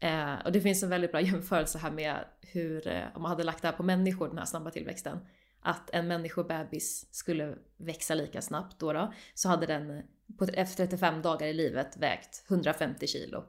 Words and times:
Eh, 0.00 0.34
och 0.44 0.52
det 0.52 0.60
finns 0.60 0.82
en 0.82 0.88
väldigt 0.88 1.12
bra 1.12 1.20
jämförelse 1.32 1.78
här 1.78 1.90
med 1.90 2.24
hur, 2.40 2.88
eh, 2.88 3.04
om 3.14 3.22
man 3.22 3.30
hade 3.30 3.44
lagt 3.44 3.62
det 3.62 3.68
här 3.68 3.76
på 3.76 3.82
människor, 3.82 4.28
den 4.28 4.38
här 4.38 4.44
snabba 4.44 4.70
tillväxten, 4.70 5.18
att 5.60 5.90
en 5.90 6.08
människobebis 6.08 7.14
skulle 7.14 7.54
växa 7.76 8.14
lika 8.14 8.42
snabbt 8.42 8.78
då, 8.78 8.92
då 8.92 9.12
så 9.34 9.48
hade 9.48 9.66
den 9.66 10.02
på, 10.38 10.44
efter 10.44 10.86
35 10.86 11.22
dagar 11.22 11.46
i 11.46 11.52
livet 11.52 11.96
vägt 11.96 12.44
150 12.48 13.06
kilo. 13.06 13.44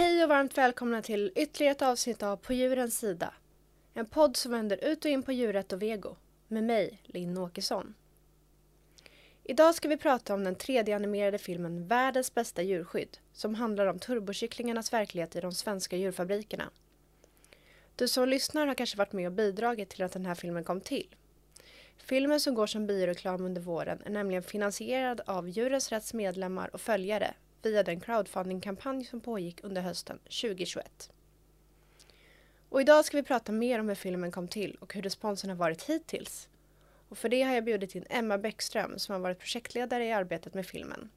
Hej 0.00 0.22
och 0.22 0.28
varmt 0.28 0.58
välkomna 0.58 1.02
till 1.02 1.32
ytterligare 1.34 1.72
ett 1.72 1.82
avsnitt 1.82 2.22
av 2.22 2.36
På 2.36 2.52
djurens 2.52 2.98
sida. 2.98 3.34
En 3.94 4.06
podd 4.06 4.36
som 4.36 4.52
vänder 4.52 4.84
ut 4.84 5.04
och 5.04 5.10
in 5.10 5.22
på 5.22 5.32
djurrätt 5.32 5.72
och 5.72 5.82
vego. 5.82 6.16
Med 6.48 6.64
mig, 6.64 7.02
Linn 7.04 7.38
Åkesson. 7.38 7.94
Idag 9.44 9.74
ska 9.74 9.88
vi 9.88 9.96
prata 9.96 10.34
om 10.34 10.44
den 10.44 10.56
3D-animerade 10.56 11.38
filmen 11.38 11.86
Världens 11.86 12.34
bästa 12.34 12.62
djurskydd 12.62 13.18
som 13.32 13.54
handlar 13.54 13.86
om 13.86 13.98
turbokycklingarnas 13.98 14.92
verklighet 14.92 15.36
i 15.36 15.40
de 15.40 15.52
svenska 15.52 15.96
djurfabrikerna. 15.96 16.70
Du 17.96 18.08
som 18.08 18.28
lyssnar 18.28 18.66
har 18.66 18.74
kanske 18.74 18.98
varit 18.98 19.12
med 19.12 19.26
och 19.26 19.32
bidragit 19.32 19.88
till 19.88 20.02
att 20.02 20.12
den 20.12 20.26
här 20.26 20.34
filmen 20.34 20.64
kom 20.64 20.80
till. 20.80 21.16
Filmen 21.98 22.40
som 22.40 22.54
går 22.54 22.66
som 22.66 22.86
bioreklam 22.86 23.44
under 23.44 23.60
våren 23.60 24.02
är 24.04 24.10
nämligen 24.10 24.42
finansierad 24.42 25.20
av 25.26 25.48
Djurens 25.48 25.92
Rätts 25.92 26.14
medlemmar 26.14 26.70
och 26.72 26.80
följare 26.80 27.34
via 27.62 27.82
den 27.82 28.00
crowdfundingkampanj 28.00 29.04
som 29.04 29.20
pågick 29.20 29.64
under 29.64 29.82
hösten 29.82 30.18
2021. 30.18 31.10
Och 32.68 32.80
idag 32.80 33.04
ska 33.04 33.16
vi 33.16 33.22
prata 33.22 33.52
mer 33.52 33.78
om 33.78 33.88
hur 33.88 33.94
filmen 33.94 34.32
kom 34.32 34.48
till 34.48 34.76
och 34.80 34.94
hur 34.94 35.02
responsen 35.02 35.50
har 35.50 35.56
varit 35.56 35.82
hittills. 35.82 36.48
Och 37.08 37.18
för 37.18 37.28
det 37.28 37.42
har 37.42 37.54
jag 37.54 37.64
bjudit 37.64 37.94
in 37.94 38.06
Emma 38.10 38.38
Bäckström 38.38 38.98
som 38.98 39.12
har 39.12 39.20
varit 39.20 39.38
projektledare 39.38 40.06
i 40.06 40.12
arbetet 40.12 40.54
med 40.54 40.66
filmen. 40.66 41.10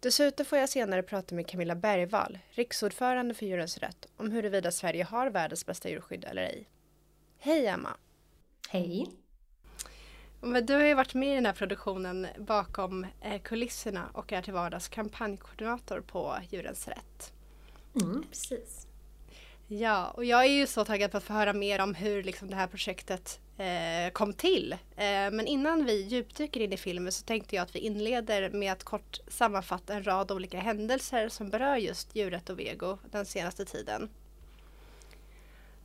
Dessutom 0.00 0.46
får 0.46 0.58
jag 0.58 0.68
senare 0.68 1.02
prata 1.02 1.34
med 1.34 1.46
Camilla 1.46 1.74
Bergvall, 1.74 2.38
riksordförande 2.50 3.34
för 3.34 3.46
Djurens 3.46 3.78
Rätt, 3.78 4.06
om 4.16 4.30
huruvida 4.30 4.70
Sverige 4.70 5.04
har 5.04 5.30
världens 5.30 5.66
bästa 5.66 5.88
djurskydd 5.88 6.24
eller 6.24 6.42
ej. 6.42 6.68
Hej 7.38 7.66
Emma! 7.66 7.96
Hej! 8.68 9.06
Men 10.40 10.66
du 10.66 10.74
har 10.74 10.82
ju 10.82 10.94
varit 10.94 11.14
med 11.14 11.32
i 11.32 11.34
den 11.34 11.46
här 11.46 11.52
produktionen 11.52 12.26
bakom 12.38 13.06
eh, 13.20 13.40
kulisserna 13.42 14.10
och 14.12 14.32
är 14.32 14.42
till 14.42 14.52
vardags 14.52 14.88
kampanjkoordinator 14.88 16.00
på 16.00 16.36
Djurens 16.50 16.88
Rätt. 16.88 17.32
Mm, 18.00 18.24
precis. 18.28 18.86
Ja, 19.70 20.10
och 20.10 20.24
jag 20.24 20.44
är 20.44 20.50
ju 20.50 20.66
så 20.66 20.84
taggad 20.84 21.10
på 21.10 21.16
att 21.16 21.24
få 21.24 21.32
höra 21.32 21.52
mer 21.52 21.80
om 21.80 21.94
hur 21.94 22.22
liksom, 22.22 22.50
det 22.50 22.56
här 22.56 22.66
projektet 22.66 23.40
eh, 23.58 24.12
kom 24.12 24.32
till. 24.32 24.72
Eh, 24.72 25.30
men 25.30 25.46
innan 25.46 25.84
vi 25.84 26.02
djupdyker 26.02 26.60
in 26.60 26.72
i 26.72 26.76
filmen 26.76 27.12
så 27.12 27.24
tänkte 27.24 27.56
jag 27.56 27.62
att 27.62 27.74
vi 27.74 27.78
inleder 27.78 28.50
med 28.50 28.72
att 28.72 28.84
kort 28.84 29.20
sammanfatta 29.28 29.94
en 29.94 30.06
rad 30.06 30.30
olika 30.30 30.60
händelser 30.60 31.28
som 31.28 31.50
berör 31.50 31.76
just 31.76 32.16
djurrätt 32.16 32.50
och 32.50 32.58
vego 32.58 32.98
den 33.10 33.26
senaste 33.26 33.64
tiden. 33.64 34.10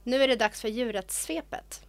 Nu 0.03 0.23
är 0.23 0.27
det 0.27 0.35
dags 0.35 0.61
för 0.61 0.67
djurrättssvepet. 0.67 1.82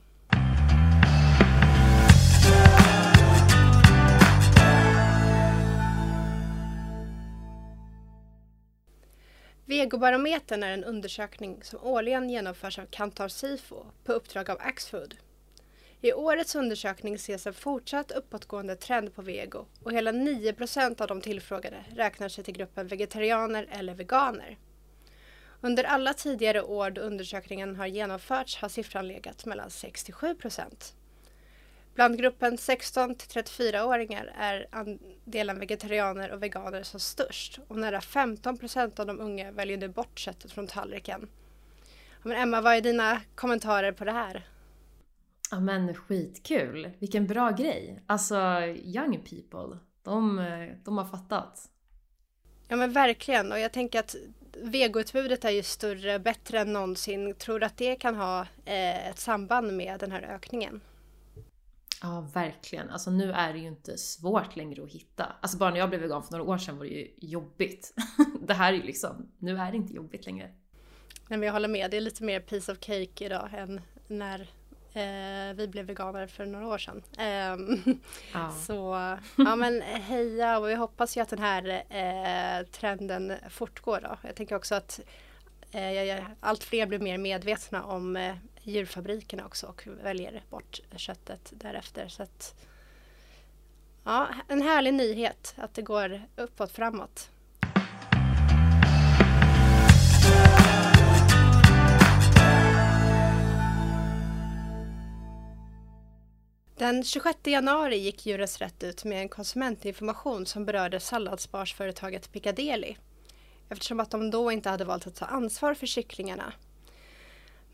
Vegobarometern 9.66 10.62
är 10.62 10.72
en 10.72 10.84
undersökning 10.84 11.62
som 11.62 11.78
årligen 11.82 12.30
genomförs 12.30 12.78
av 12.78 12.86
Kantar 12.86 13.28
Sifo 13.28 13.86
på 14.04 14.12
uppdrag 14.12 14.50
av 14.50 14.56
Axfood. 14.60 15.14
I 16.00 16.12
årets 16.12 16.54
undersökning 16.54 17.14
ses 17.14 17.46
en 17.46 17.54
fortsatt 17.54 18.10
uppåtgående 18.10 18.76
trend 18.76 19.14
på 19.14 19.22
vego 19.22 19.66
och 19.82 19.92
hela 19.92 20.12
9% 20.12 21.02
av 21.02 21.08
de 21.08 21.20
tillfrågade 21.20 21.84
räknar 21.94 22.28
sig 22.28 22.44
till 22.44 22.54
gruppen 22.54 22.86
vegetarianer 22.86 23.68
eller 23.70 23.94
veganer. 23.94 24.58
Under 25.60 25.84
alla 25.84 26.14
tidigare 26.14 26.62
år 26.62 26.90
då 26.90 27.00
undersökningen 27.00 27.76
har 27.76 27.86
genomförts 27.86 28.56
har 28.56 28.68
siffran 28.68 29.08
legat 29.08 29.44
mellan 29.44 29.70
6 29.70 30.04
till 30.04 30.14
7 30.14 30.36
Bland 31.94 32.18
gruppen 32.18 32.58
16 32.58 33.14
till 33.14 33.42
34-åringar 33.42 34.32
är 34.38 34.66
andelen 34.70 35.58
vegetarianer 35.58 36.32
och 36.32 36.42
veganer 36.42 36.82
som 36.82 37.00
störst 37.00 37.58
och 37.68 37.76
nära 37.76 38.00
15 38.00 38.58
procent 38.58 39.00
av 39.00 39.06
de 39.06 39.20
unga 39.20 39.52
väljer 39.52 39.78
nu 39.78 39.88
bort 39.88 40.18
köttet 40.18 40.52
från 40.52 40.66
tallriken. 40.66 41.28
Men 42.22 42.36
Emma, 42.36 42.60
vad 42.60 42.74
är 42.74 42.80
dina 42.80 43.20
kommentarer 43.34 43.92
på 43.92 44.04
det 44.04 44.12
här? 44.12 44.46
Ja 45.50 45.60
men 45.60 45.94
skitkul! 45.94 46.90
Vilken 46.98 47.26
bra 47.26 47.50
grej! 47.50 48.02
Alltså, 48.06 48.36
young 48.84 49.20
people, 49.20 49.78
de, 50.02 50.46
de 50.84 50.98
har 50.98 51.04
fattat. 51.04 51.70
Ja 52.68 52.76
men 52.76 52.92
verkligen 52.92 53.52
och 53.52 53.58
jag 53.58 53.72
tänker 53.72 54.00
att 54.00 54.14
vegoutbudet 54.62 55.44
är 55.44 55.50
ju 55.50 55.62
större, 55.62 56.18
bättre 56.18 56.60
än 56.60 56.72
någonsin. 56.72 57.34
Tror 57.34 57.60
du 57.60 57.66
att 57.66 57.76
det 57.76 57.96
kan 57.96 58.14
ha 58.14 58.40
eh, 58.64 59.08
ett 59.08 59.18
samband 59.18 59.72
med 59.72 60.00
den 60.00 60.12
här 60.12 60.22
ökningen? 60.22 60.80
Ja, 62.04 62.20
verkligen. 62.34 62.90
Alltså 62.90 63.10
nu 63.10 63.32
är 63.32 63.52
det 63.52 63.58
ju 63.58 63.66
inte 63.66 63.98
svårt 63.98 64.56
längre 64.56 64.82
att 64.82 64.90
hitta. 64.90 65.32
Alltså 65.40 65.58
bara 65.58 65.70
när 65.70 65.78
jag 65.78 65.88
blev 65.88 66.00
vegan 66.00 66.22
för 66.22 66.32
några 66.32 66.52
år 66.52 66.58
sedan 66.58 66.78
var 66.78 66.84
det 66.84 66.90
ju 66.90 67.14
jobbigt. 67.16 67.94
det 68.40 68.54
här 68.54 68.72
är 68.72 68.76
ju 68.76 68.82
liksom, 68.82 69.32
nu 69.38 69.58
är 69.58 69.70
det 69.70 69.76
inte 69.76 69.94
jobbigt 69.94 70.26
längre. 70.26 70.50
Nej 71.28 71.38
men 71.38 71.42
jag 71.42 71.52
håller 71.52 71.68
med, 71.68 71.90
det 71.90 71.96
är 71.96 72.00
lite 72.00 72.24
mer 72.24 72.40
piece 72.40 72.72
of 72.72 72.78
cake 72.80 73.24
idag 73.24 73.48
än 73.52 73.80
när 74.06 74.40
eh, 74.92 75.54
vi 75.56 75.68
blev 75.68 75.86
veganer 75.86 76.26
för 76.26 76.46
några 76.46 76.68
år 76.68 76.78
sedan. 76.78 77.02
Eh, 77.18 77.86
ja. 78.32 78.50
Så 78.66 78.74
ja 79.36 79.56
men 79.56 79.82
heja 79.82 80.58
och 80.58 80.68
vi 80.68 80.74
hoppas 80.74 81.16
ju 81.16 81.20
att 81.20 81.28
den 81.28 81.38
här 81.38 81.84
eh, 81.88 82.66
trenden 82.66 83.32
fortgår 83.50 84.00
då. 84.00 84.16
Jag 84.22 84.36
tänker 84.36 84.56
också 84.56 84.74
att 84.74 85.00
eh, 85.72 86.24
allt 86.40 86.64
fler 86.64 86.86
blir 86.86 86.98
mer 86.98 87.18
medvetna 87.18 87.84
om 87.84 88.16
eh, 88.16 88.34
djurfabrikerna 88.64 89.46
också 89.46 89.66
och 89.66 89.86
väljer 89.86 90.42
bort 90.50 90.80
köttet 90.96 91.52
därefter. 91.56 92.08
Så 92.08 92.22
att, 92.22 92.54
ja, 94.04 94.28
en 94.48 94.62
härlig 94.62 94.94
nyhet 94.94 95.54
att 95.56 95.74
det 95.74 95.82
går 95.82 96.22
uppåt 96.36 96.72
framåt. 96.72 97.30
Den 106.76 107.04
26 107.04 107.38
januari 107.44 107.96
gick 107.96 108.26
Djurens 108.26 108.58
Rätt 108.58 108.82
ut 108.82 109.04
med 109.04 109.20
en 109.20 109.28
konsumentinformation 109.28 110.46
som 110.46 110.64
berörde 110.64 111.00
salladsbarsföretaget 111.00 112.32
Piccadilly 112.32 112.96
eftersom 113.68 114.00
att 114.00 114.10
de 114.10 114.30
då 114.30 114.52
inte 114.52 114.70
hade 114.70 114.84
valt 114.84 115.06
att 115.06 115.14
ta 115.14 115.24
ansvar 115.26 115.74
för 115.74 115.86
kycklingarna 115.86 116.52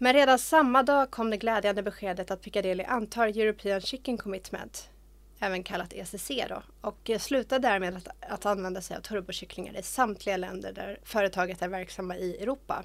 men 0.02 0.12
redan 0.12 0.38
samma 0.38 0.82
dag 0.82 1.10
kom 1.10 1.30
det 1.30 1.36
glädjande 1.36 1.82
beskedet 1.82 2.30
att 2.30 2.42
Piccadilly 2.42 2.84
antar 2.84 3.26
European 3.26 3.80
Chicken 3.80 4.18
Commitment, 4.18 4.90
även 5.38 5.62
kallat 5.62 5.92
ECC 5.92 6.30
då, 6.48 6.62
och 6.80 7.10
slutar 7.18 7.58
därmed 7.58 7.96
att, 7.96 8.08
att 8.20 8.46
använda 8.46 8.80
sig 8.80 8.96
av 8.96 9.00
turbokycklingar 9.00 9.78
i 9.78 9.82
samtliga 9.82 10.36
länder 10.36 10.72
där 10.72 10.98
företaget 11.02 11.62
är 11.62 11.68
verksamma 11.68 12.16
i 12.16 12.42
Europa. 12.42 12.84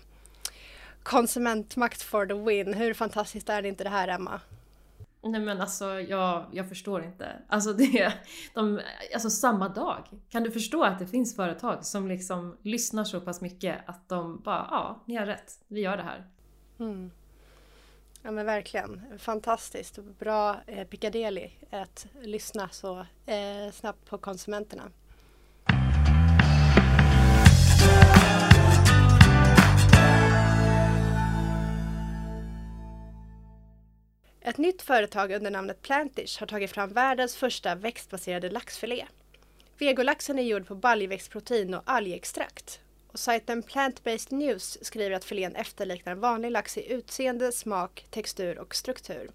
Konsumentmakt 1.03 2.01
for 2.01 2.25
the 2.25 2.33
win. 2.33 2.73
Hur 2.73 2.93
fantastiskt 2.93 3.49
är 3.49 3.61
det 3.61 3.67
inte 3.67 3.83
det 3.83 3.89
här, 3.89 4.07
Emma? 4.07 4.41
Nej 5.23 5.41
men 5.41 5.61
alltså 5.61 5.99
jag, 5.99 6.45
jag 6.51 6.69
förstår 6.69 7.03
inte. 7.03 7.27
Alltså 7.47 7.73
det, 7.73 8.13
de, 8.53 8.81
alltså 9.13 9.29
samma 9.29 9.69
dag. 9.69 10.07
Kan 10.29 10.43
du 10.43 10.51
förstå 10.51 10.83
att 10.83 10.99
det 10.99 11.07
finns 11.07 11.35
företag 11.35 11.85
som 11.85 12.07
liksom 12.07 12.57
lyssnar 12.61 13.03
så 13.03 13.21
pass 13.21 13.41
mycket 13.41 13.89
att 13.89 14.09
de 14.09 14.41
bara, 14.41 14.67
ja, 14.71 15.03
ni 15.05 15.15
har 15.15 15.25
rätt, 15.25 15.51
vi 15.67 15.81
gör 15.81 15.97
det 15.97 16.03
här. 16.03 16.25
Mm. 16.79 17.11
Ja 18.21 18.31
men 18.31 18.45
verkligen. 18.45 19.01
Fantastiskt. 19.17 19.99
Bra 20.19 20.61
eh, 20.67 20.87
Piccadilly 20.87 21.49
att 21.69 22.07
lyssna 22.21 22.69
så 22.69 22.99
eh, 23.25 23.71
snabbt 23.73 24.05
på 24.05 24.17
konsumenterna. 24.17 24.91
Ett 34.41 34.57
nytt 34.57 34.81
företag 34.81 35.31
under 35.31 35.51
namnet 35.51 35.81
Plantish 35.81 36.39
har 36.39 36.47
tagit 36.47 36.71
fram 36.71 36.93
världens 36.93 37.35
första 37.35 37.75
växtbaserade 37.75 38.49
laxfilé. 38.49 39.05
Vegolaxen 39.77 40.39
är 40.39 40.43
gjord 40.43 40.67
på 40.67 40.75
baljväxtprotein 40.75 41.73
och 41.73 41.81
algextrakt 41.85 42.81
och 43.15 43.19
sajten 43.19 43.63
Plant-Based 43.63 44.33
News 44.33 44.77
skriver 44.81 45.15
att 45.15 45.25
filén 45.25 45.55
efterliknar 45.55 46.11
en 46.11 46.19
vanlig 46.19 46.51
lax 46.51 46.77
i 46.77 46.93
utseende, 46.93 47.51
smak, 47.51 48.05
textur 48.09 48.59
och 48.59 48.75
struktur. 48.75 49.31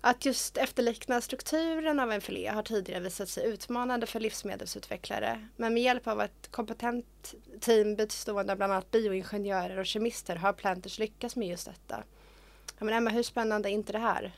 Att 0.00 0.24
just 0.24 0.56
efterlikna 0.56 1.20
strukturen 1.20 2.00
av 2.00 2.12
en 2.12 2.20
filé 2.20 2.48
har 2.48 2.62
tidigare 2.62 3.00
visat 3.00 3.28
sig 3.28 3.46
utmanande 3.46 4.06
för 4.06 4.20
livsmedelsutvecklare. 4.20 5.48
Men 5.56 5.74
med 5.74 5.82
hjälp 5.82 6.06
av 6.06 6.20
ett 6.20 6.48
kompetent 6.50 7.34
team 7.60 7.96
bestående 7.96 8.52
av 8.52 8.56
bland 8.56 8.72
annat 8.72 8.90
bioingenjörer 8.90 9.78
och 9.78 9.86
kemister 9.86 10.36
har 10.36 10.52
Planters 10.52 10.98
lyckats 10.98 11.36
med 11.36 11.48
just 11.48 11.66
detta. 11.66 12.02
Ja, 12.78 12.84
men 12.84 12.94
Emma, 12.94 13.10
hur 13.10 13.22
spännande 13.22 13.70
är 13.70 13.72
inte 13.72 13.92
det 13.92 13.98
här? 13.98 14.32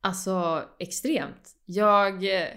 Alltså 0.00 0.64
extremt. 0.78 1.56
Jag, 1.64 2.24
eh, 2.24 2.48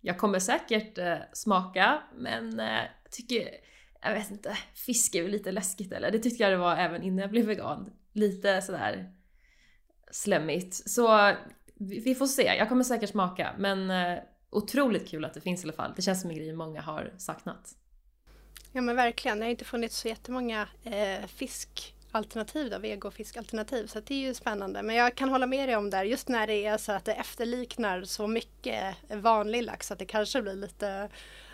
jag 0.00 0.18
kommer 0.18 0.38
säkert 0.38 0.98
eh, 0.98 1.16
smaka, 1.32 2.02
men 2.14 2.60
eh, 2.60 2.82
tycker, 3.10 3.66
jag 4.06 4.14
vet 4.14 4.30
inte, 4.30 4.58
fisk 4.74 5.14
är 5.14 5.22
väl 5.22 5.30
lite 5.30 5.52
läskigt 5.52 5.92
eller? 5.92 6.10
Det 6.10 6.18
tyckte 6.18 6.42
jag 6.42 6.52
det 6.52 6.56
var 6.56 6.76
även 6.76 7.02
innan 7.02 7.18
jag 7.18 7.30
blev 7.30 7.46
vegan. 7.46 7.92
Lite 8.12 8.62
sådär 8.62 9.12
slemmigt. 10.10 10.74
Så 10.90 11.32
vi 11.78 12.14
får 12.14 12.26
se. 12.26 12.42
Jag 12.42 12.68
kommer 12.68 12.84
säkert 12.84 13.10
smaka, 13.10 13.54
men 13.58 13.90
eh, 13.90 14.18
otroligt 14.50 15.08
kul 15.08 15.24
att 15.24 15.34
det 15.34 15.40
finns 15.40 15.60
i 15.60 15.66
alla 15.66 15.72
fall. 15.72 15.92
Det 15.96 16.02
känns 16.02 16.20
som 16.20 16.30
en 16.30 16.36
grej 16.36 16.52
många 16.52 16.80
har 16.80 17.14
saknat. 17.18 17.74
Ja 18.72 18.80
men 18.80 18.96
verkligen. 18.96 19.38
Det 19.38 19.44
har 19.44 19.50
inte 19.50 19.64
funnits 19.64 19.96
så 19.96 20.08
jättemånga 20.08 20.68
eh, 20.84 21.26
fiskalternativ 21.26 22.70
då, 22.70 22.78
vegofiskalternativ. 22.78 23.86
Så 23.86 24.00
det 24.00 24.14
är 24.14 24.18
ju 24.18 24.34
spännande. 24.34 24.82
Men 24.82 24.96
jag 24.96 25.14
kan 25.14 25.28
hålla 25.28 25.46
med 25.46 25.68
dig 25.68 25.76
om 25.76 25.90
där, 25.90 26.04
just 26.04 26.28
när 26.28 26.46
det 26.46 26.66
är 26.66 26.78
så 26.78 26.92
att 26.92 27.04
det 27.04 27.12
efterliknar 27.12 28.04
så 28.04 28.26
mycket 28.26 28.96
vanlig 29.08 29.62
lax 29.62 29.90
att 29.90 29.98
det 29.98 30.06
kanske 30.06 30.42
blir 30.42 30.54
lite 30.54 31.08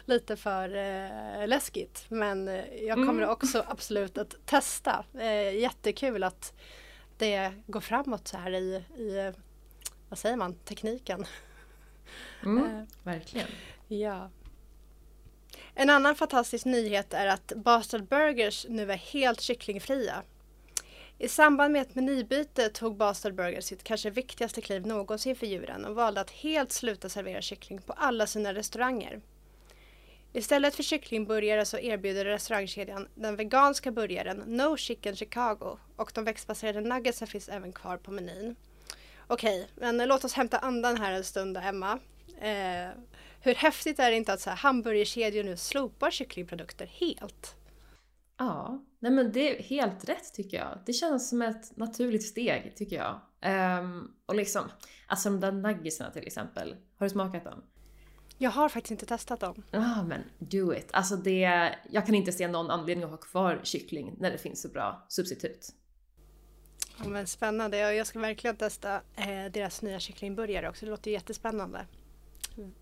lite 0.05 0.37
för 0.37 0.77
eh, 0.77 1.49
läskigt. 1.49 2.05
Men 2.09 2.49
eh, 2.49 2.75
jag 2.75 2.97
kommer 2.97 3.23
mm. 3.23 3.31
också 3.31 3.65
absolut 3.69 4.19
att 4.19 4.47
testa. 4.47 5.05
Eh, 5.15 5.55
jättekul 5.59 6.23
att 6.23 6.53
det 7.19 7.53
går 7.67 7.81
framåt 7.81 8.29
så 8.29 8.37
här 8.37 8.55
i, 8.55 8.85
i 8.97 9.33
vad 10.09 10.19
säger 10.19 10.37
man, 10.37 10.55
tekniken. 10.55 11.27
Mm, 12.43 12.65
eh, 12.65 12.85
verkligen. 13.03 13.49
Ja. 13.89 14.31
En 15.75 15.91
annan 15.91 16.15
fantastisk 16.15 16.65
nyhet 16.65 17.15
är 17.15 17.27
att 17.27 17.53
Bastard 17.57 18.05
Burgers 18.05 18.67
nu 18.69 18.93
är 18.93 18.97
helt 18.97 19.41
kycklingfria. 19.41 20.23
I 21.19 21.29
samband 21.29 21.73
med 21.73 21.83
ett 21.83 21.95
menybyte 21.95 22.69
tog 22.69 22.97
Bastard 22.97 23.35
Burgers 23.35 23.65
sitt 23.65 23.85
kanske 23.85 24.11
viktigaste 24.11 24.61
kliv 24.61 24.87
någonsin 24.87 25.37
för 25.37 25.47
djuren 25.47 25.85
och 25.85 25.95
valde 25.95 26.21
att 26.21 26.31
helt 26.31 26.73
sluta 26.73 27.09
servera 27.09 27.43
kyckling 27.43 27.83
på 27.83 27.93
alla 27.93 28.27
sina 28.27 28.55
restauranger. 28.55 29.21
Istället 30.33 30.75
för 30.75 30.83
kycklingburgare 30.83 31.65
så 31.65 31.79
erbjuder 31.79 32.25
restaurangkedjan 32.25 33.09
den 33.15 33.37
veganska 33.37 33.91
burgaren 33.91 34.37
No 34.37 34.77
Chicken 34.77 35.17
Chicago 35.17 35.79
och 35.97 36.13
de 36.15 36.25
växtbaserade 36.25 36.81
nuggetsen 36.81 37.29
finns 37.29 37.49
även 37.49 37.73
kvar 37.73 37.97
på 37.97 38.11
menyn. 38.11 38.57
Okej, 39.27 39.69
men 39.77 40.09
låt 40.09 40.25
oss 40.25 40.33
hämta 40.33 40.59
andan 40.59 40.97
här 40.97 41.13
en 41.13 41.25
stund 41.25 41.57
Emma. 41.57 41.99
Eh, 42.41 42.91
hur 43.41 43.55
häftigt 43.55 43.99
är 43.99 44.11
det 44.11 44.17
inte 44.17 44.33
att 44.33 44.41
så 44.41 44.51
här, 44.51 44.57
hamburgerkedjor 44.57 45.45
nu 45.45 45.57
slopar 45.57 46.11
kycklingprodukter 46.11 46.87
helt? 46.87 47.57
Ja, 48.39 48.85
nej 48.99 49.13
men 49.13 49.33
det 49.33 49.59
är 49.59 49.63
helt 49.63 50.09
rätt 50.09 50.35
tycker 50.35 50.57
jag. 50.57 50.79
Det 50.87 50.93
känns 50.93 51.29
som 51.29 51.43
ett 51.43 51.77
naturligt 51.77 52.27
steg 52.27 52.73
tycker 52.77 52.97
jag. 52.97 53.21
Um, 53.81 54.15
och 54.27 54.35
liksom, 54.35 54.63
alltså 55.07 55.31
de 55.31 55.41
där 55.41 55.53
nuggetsen 55.53 56.13
till 56.13 56.27
exempel. 56.27 56.77
Har 56.99 57.07
du 57.07 57.11
smakat 57.11 57.45
dem? 57.45 57.63
Jag 58.43 58.51
har 58.51 58.69
faktiskt 58.69 58.91
inte 58.91 59.07
testat 59.07 59.41
dem. 59.41 59.63
Ja, 59.71 59.79
ah, 59.79 60.03
men 60.03 60.23
do 60.39 60.75
it. 60.75 60.89
Alltså 60.93 61.17
det, 61.17 61.75
jag 61.91 62.07
kan 62.07 62.15
inte 62.15 62.33
se 62.33 62.49
någon 62.49 62.71
anledning 62.71 63.05
att 63.05 63.11
ha 63.11 63.17
kvar 63.17 63.61
kyckling 63.63 64.15
när 64.19 64.31
det 64.31 64.39
finns 64.39 64.63
så 64.63 64.69
bra 64.69 65.07
substitut. 65.09 65.69
Ja, 66.99 67.09
men 67.09 67.27
spännande. 67.27 67.95
Jag 67.95 68.07
ska 68.07 68.19
verkligen 68.19 68.57
testa 68.57 68.95
eh, 69.17 69.53
deras 69.53 69.83
nya 69.83 70.01
kycklingburgare 70.01 70.69
också. 70.69 70.85
Det 70.85 70.91
låter 70.91 71.11
jättespännande. 71.11 71.87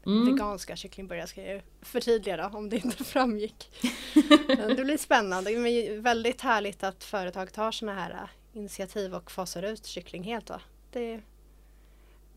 Mm. 0.07 0.27
Veganska 0.27 0.77
kycklingburgare 0.77 1.27
ska 1.27 1.43
jag 1.43 1.63
förtydliga 1.83 2.37
då, 2.37 2.59
om 2.59 2.69
det 2.69 2.77
inte 2.77 3.05
framgick. 3.05 3.87
det 4.77 4.85
blir 4.85 4.99
spännande. 4.99 5.59
Men 5.59 6.03
väldigt 6.03 6.41
härligt 6.41 6.83
att 6.83 7.05
företag 7.05 7.53
tar 7.53 7.73
sådana 7.73 8.01
här 8.01 8.11
eh, 8.11 8.59
initiativ 8.59 9.15
och 9.15 9.31
fasar 9.31 9.63
ut 9.63 9.87
kyckling 9.87 10.23
helt. 10.23 10.47
Då. 10.47 10.61
Det 10.93 11.21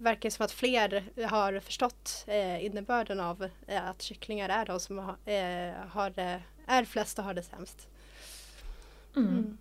verkar 0.04 0.30
som 0.30 0.46
att 0.46 0.52
fler 0.52 1.04
har 1.28 1.60
förstått 1.60 2.24
eh, 2.28 2.66
innebörden 2.66 3.20
av 3.20 3.50
eh, 3.68 3.90
att 3.90 4.02
kycklingar 4.02 4.50
är 4.50 4.66
de 4.66 4.80
som 4.80 4.98
har, 4.98 5.16
eh, 5.26 5.74
har, 5.90 6.14
är 6.68 6.86
flest 6.86 7.20
och 7.20 7.26
har 7.26 7.34
det 7.34 7.44
sämst. 7.44 7.88
Mm. 9.16 9.58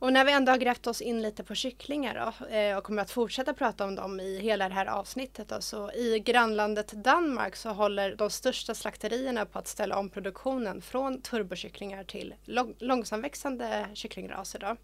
Och 0.00 0.12
när 0.12 0.24
vi 0.24 0.32
ändå 0.32 0.52
har 0.52 0.58
grävt 0.58 0.86
oss 0.86 1.00
in 1.00 1.22
lite 1.22 1.44
på 1.44 1.54
kycklingar 1.54 2.32
då, 2.40 2.46
eh, 2.46 2.76
och 2.78 2.84
kommer 2.84 3.02
att 3.02 3.10
fortsätta 3.10 3.54
prata 3.54 3.84
om 3.84 3.94
dem 3.94 4.20
i 4.20 4.38
hela 4.38 4.68
det 4.68 4.74
här 4.74 4.86
avsnittet. 4.86 5.48
Då, 5.48 5.60
så 5.60 5.92
I 5.92 6.18
grannlandet 6.18 6.92
Danmark 6.92 7.56
så 7.56 7.70
håller 7.70 8.16
de 8.16 8.30
största 8.30 8.74
slakterierna 8.74 9.46
på 9.46 9.58
att 9.58 9.68
ställa 9.68 9.98
om 9.98 10.10
produktionen 10.10 10.82
från 10.82 11.22
turbokycklingar 11.22 12.04
till 12.04 12.34
lång 12.44 12.74
långsamväxande 12.78 13.86
kycklingraser. 13.94 14.58
Då. 14.58 14.76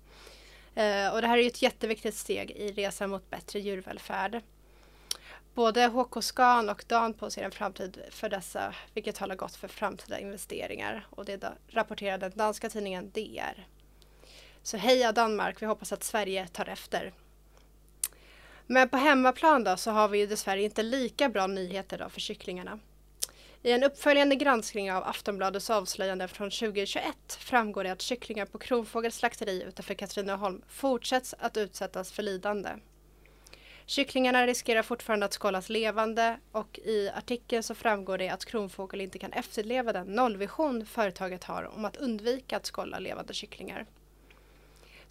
Eh, 0.83 1.15
och 1.15 1.21
det 1.21 1.27
här 1.27 1.39
är 1.39 1.47
ett 1.47 1.63
jätteviktigt 1.63 2.15
steg 2.15 2.51
i 2.51 2.73
resan 2.73 3.11
mot 3.11 3.31
bättre 3.31 3.61
djurvälfärd. 3.61 4.41
Både 5.55 5.87
HK 5.87 6.23
Scan 6.23 6.71
och 6.71 6.85
Danpo 6.87 7.31
ser 7.31 7.43
en 7.43 7.51
framtid 7.51 7.99
för 8.11 8.29
dessa, 8.29 8.75
vilket 8.95 9.17
talar 9.17 9.37
gott 9.37 9.57
för 9.57 9.69
framtida 9.69 10.19
investeringar. 10.19 11.07
Och 11.11 11.25
det 11.25 11.45
rapporterar 11.69 12.19
den 12.19 12.33
danska 12.35 12.69
tidningen 12.69 13.11
DR. 13.11 13.67
Så 14.65 14.77
heja 14.77 15.13
Danmark, 15.13 15.63
vi 15.63 15.67
hoppas 15.67 15.93
att 15.93 16.05
Sverige 16.05 16.47
tar 16.47 16.69
efter. 16.69 17.13
Men 18.67 18.89
på 18.89 18.97
hemmaplan 18.97 19.65
då 19.65 19.77
så 19.77 19.91
har 19.91 20.09
vi 20.09 20.19
ju 20.19 20.27
dessvärre 20.27 20.63
inte 20.63 20.83
lika 20.83 21.29
bra 21.29 21.47
nyheter 21.47 21.99
då 21.99 22.09
för 22.09 22.21
kycklingarna. 22.21 22.79
I 23.63 23.73
en 23.73 23.85
uppföljande 23.85 24.37
granskning 24.37 24.93
av 24.93 25.05
Aftonbladets 25.05 25.71
avslöjande 25.71 26.29
från 26.29 26.51
2021 26.51 27.05
framgår 27.29 27.85
det 27.85 27.91
att 27.91 28.03
kycklingar 28.03 28.47
på 28.47 28.59
Kronfågels 28.59 29.17
slakteri 29.17 29.63
utanför 29.63 29.95
Katrineholm 29.95 30.63
fortsätts 30.69 31.35
att 31.39 31.57
utsättas 31.57 32.13
för 32.13 32.23
lidande. 32.23 32.71
Kycklingarna 33.87 34.47
riskerar 34.47 34.83
fortfarande 34.83 35.27
att 35.27 35.35
skållas 35.35 35.69
levande 35.69 36.39
och 36.53 36.79
i 36.79 37.11
artikeln 37.17 37.63
så 37.63 37.75
framgår 37.75 38.19
det 38.19 38.29
att 38.29 38.45
Kronfågel 38.45 39.01
inte 39.01 39.19
kan 39.19 39.33
efterleva 39.33 39.93
den 39.93 40.07
nollvision 40.07 40.87
företaget 40.87 41.45
har 41.45 41.65
om 41.77 41.85
att 41.85 41.97
undvika 41.97 42.57
att 42.57 42.67
skålla 42.67 42.99
levande 42.99 43.35
kycklingar. 43.35 43.87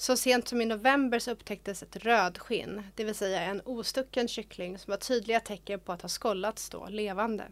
Så 0.03 0.17
sent 0.17 0.47
som 0.47 0.61
i 0.61 0.65
november 0.65 1.19
så 1.19 1.31
upptäcktes 1.31 1.83
ett 1.83 1.95
rödskinn, 1.95 2.83
det 2.95 3.03
vill 3.03 3.15
säga 3.15 3.41
en 3.41 3.61
ostucken 3.65 4.27
kyckling 4.27 4.77
som 4.77 4.91
har 4.91 4.97
tydliga 4.97 5.39
tecken 5.39 5.79
på 5.79 5.91
att 5.91 6.01
ha 6.01 6.09
skållats 6.09 6.69
då 6.69 6.87
levande. 6.87 7.43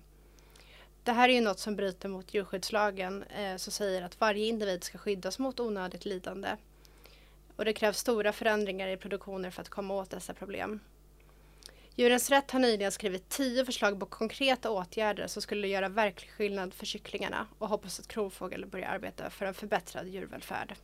Det 1.03 1.11
här 1.11 1.29
är 1.29 1.33
ju 1.33 1.41
något 1.41 1.59
som 1.59 1.75
bryter 1.75 2.09
mot 2.09 2.33
djurskyddslagen 2.33 3.23
eh, 3.23 3.55
som 3.57 3.73
säger 3.73 4.01
att 4.01 4.19
varje 4.19 4.45
individ 4.45 4.83
ska 4.83 4.97
skyddas 4.97 5.39
mot 5.39 5.59
onödigt 5.59 6.05
lidande. 6.05 6.49
Och 7.55 7.65
det 7.65 7.73
krävs 7.73 7.97
stora 7.97 8.33
förändringar 8.33 8.87
i 8.87 8.97
produktionen 8.97 9.51
för 9.51 9.61
att 9.61 9.69
komma 9.69 9.93
åt 9.93 10.09
dessa 10.09 10.33
problem. 10.33 10.79
Djurens 11.95 12.29
Rätt 12.29 12.51
har 12.51 12.59
nyligen 12.59 12.91
skrivit 12.91 13.29
tio 13.29 13.65
förslag 13.65 13.99
på 13.99 14.05
konkreta 14.05 14.71
åtgärder 14.71 15.27
som 15.27 15.41
skulle 15.41 15.67
göra 15.67 15.89
verklig 15.89 16.31
skillnad 16.31 16.73
för 16.73 16.85
kycklingarna 16.85 17.47
och 17.57 17.69
hoppas 17.69 17.99
att 17.99 18.07
Kronfågel 18.07 18.65
börjar 18.65 18.89
arbeta 18.89 19.29
för 19.29 19.45
en 19.45 19.53
förbättrad 19.53 20.07
djurvälfärd. 20.07 20.75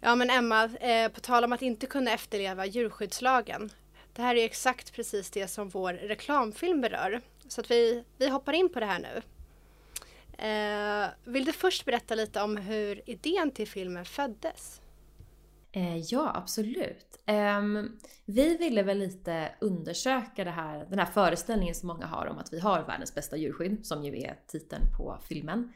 Ja 0.00 0.14
men 0.14 0.30
Emma, 0.30 0.64
eh, 0.64 1.08
på 1.12 1.20
tal 1.20 1.44
om 1.44 1.52
att 1.52 1.62
inte 1.62 1.86
kunna 1.86 2.10
efterleva 2.10 2.66
djurskyddslagen. 2.66 3.70
Det 4.12 4.22
här 4.22 4.36
är 4.36 4.44
exakt 4.44 4.92
precis 4.92 5.30
det 5.30 5.48
som 5.48 5.68
vår 5.68 5.92
reklamfilm 5.92 6.80
berör. 6.80 7.20
Så 7.48 7.60
att 7.60 7.70
vi, 7.70 8.04
vi 8.18 8.28
hoppar 8.28 8.52
in 8.52 8.68
på 8.68 8.80
det 8.80 8.86
här 8.86 8.98
nu. 8.98 9.22
Eh, 10.40 11.08
vill 11.24 11.44
du 11.44 11.52
först 11.52 11.84
berätta 11.84 12.14
lite 12.14 12.42
om 12.42 12.56
hur 12.56 13.10
idén 13.10 13.50
till 13.50 13.68
filmen 13.68 14.04
föddes? 14.04 14.80
Eh, 15.72 15.96
ja, 15.96 16.32
absolut. 16.34 17.22
Eh, 17.26 17.62
vi 18.26 18.56
ville 18.56 18.82
väl 18.82 18.98
lite 18.98 19.54
undersöka 19.60 20.44
det 20.44 20.50
här, 20.50 20.86
den 20.90 20.98
här 20.98 21.06
föreställningen 21.06 21.74
som 21.74 21.86
många 21.86 22.06
har 22.06 22.26
om 22.26 22.38
att 22.38 22.52
vi 22.52 22.60
har 22.60 22.82
världens 22.82 23.14
bästa 23.14 23.36
djurskydd, 23.36 23.86
som 23.86 24.04
ju 24.04 24.16
är 24.22 24.38
titeln 24.46 24.82
på 24.96 25.18
filmen. 25.28 25.72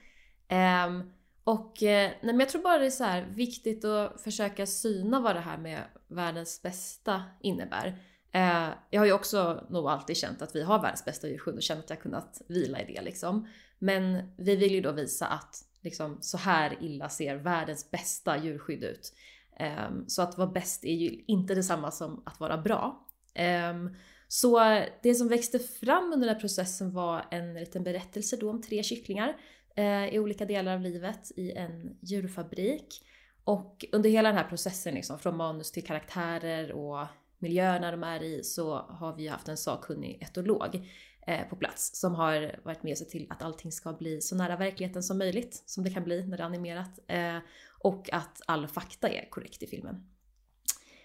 Ehm, 0.48 1.12
och 1.44 1.82
eh, 1.82 2.10
nej, 2.10 2.18
men 2.22 2.40
jag 2.40 2.48
tror 2.48 2.62
bara 2.62 2.78
det 2.78 2.86
är 2.86 2.90
så 2.90 3.04
här, 3.04 3.26
viktigt 3.30 3.84
att 3.84 4.20
försöka 4.20 4.66
syna 4.66 5.20
vad 5.20 5.36
det 5.36 5.40
här 5.40 5.58
med 5.58 5.84
världens 6.08 6.62
bästa 6.62 7.22
innebär. 7.42 8.02
Eh, 8.32 8.68
jag 8.90 9.00
har 9.00 9.06
ju 9.06 9.12
också 9.12 9.66
nog 9.70 9.88
alltid 9.88 10.16
känt 10.16 10.42
att 10.42 10.56
vi 10.56 10.62
har 10.62 10.82
världens 10.82 11.04
bästa 11.04 11.28
djurskydd 11.28 11.54
och 11.54 11.62
känt 11.62 11.84
att 11.84 11.90
jag 11.90 12.00
kunnat 12.00 12.42
vila 12.48 12.80
i 12.80 12.94
det 12.94 13.02
liksom. 13.02 13.48
Men 13.78 14.34
vi 14.36 14.56
vill 14.56 14.72
ju 14.72 14.80
då 14.80 14.92
visa 14.92 15.26
att 15.26 15.56
liksom, 15.82 16.18
så 16.20 16.38
här 16.38 16.76
illa 16.80 17.08
ser 17.08 17.36
världens 17.36 17.90
bästa 17.90 18.38
djurskydd 18.38 18.84
ut. 18.84 19.12
Ehm, 19.56 20.08
så 20.08 20.22
att 20.22 20.38
vara 20.38 20.48
bäst 20.48 20.84
är 20.84 20.94
ju 20.94 21.24
inte 21.26 21.54
detsamma 21.54 21.90
som 21.90 22.22
att 22.26 22.40
vara 22.40 22.58
bra. 22.58 23.06
Ehm, 23.34 23.96
så 24.28 24.82
det 25.02 25.14
som 25.14 25.28
växte 25.28 25.58
fram 25.58 26.04
under 26.04 26.26
den 26.26 26.34
här 26.34 26.40
processen 26.40 26.92
var 26.92 27.26
en 27.30 27.54
liten 27.54 27.84
berättelse 27.84 28.36
då 28.36 28.50
om 28.50 28.62
tre 28.62 28.82
kycklingar 28.82 29.36
eh, 29.74 30.14
i 30.14 30.18
olika 30.18 30.44
delar 30.44 30.74
av 30.74 30.80
livet 30.80 31.32
i 31.36 31.52
en 31.52 31.96
djurfabrik. 32.00 33.06
Och 33.44 33.84
under 33.92 34.10
hela 34.10 34.28
den 34.28 34.38
här 34.38 34.48
processen, 34.48 34.94
liksom, 34.94 35.18
från 35.18 35.36
manus 35.36 35.72
till 35.72 35.84
karaktärer 35.84 36.72
och 36.72 37.06
miljöerna 37.38 37.90
de 37.90 38.04
är 38.04 38.22
i, 38.22 38.44
så 38.44 38.76
har 38.76 39.16
vi 39.16 39.28
haft 39.28 39.48
en 39.48 39.56
sakkunnig 39.56 40.22
etolog 40.22 40.88
eh, 41.26 41.48
på 41.48 41.56
plats 41.56 42.00
som 42.00 42.14
har 42.14 42.60
varit 42.64 42.82
med 42.82 42.98
sig 42.98 43.08
till 43.08 43.26
att 43.30 43.42
allting 43.42 43.72
ska 43.72 43.92
bli 43.92 44.20
så 44.20 44.36
nära 44.36 44.56
verkligheten 44.56 45.02
som 45.02 45.18
möjligt, 45.18 45.62
som 45.66 45.84
det 45.84 45.90
kan 45.90 46.04
bli 46.04 46.26
när 46.26 46.36
det 46.36 46.42
är 46.42 46.46
animerat. 46.46 46.98
Eh, 47.06 47.38
och 47.78 48.12
att 48.12 48.42
all 48.46 48.68
fakta 48.68 49.08
är 49.08 49.30
korrekt 49.30 49.62
i 49.62 49.66
filmen. 49.66 50.06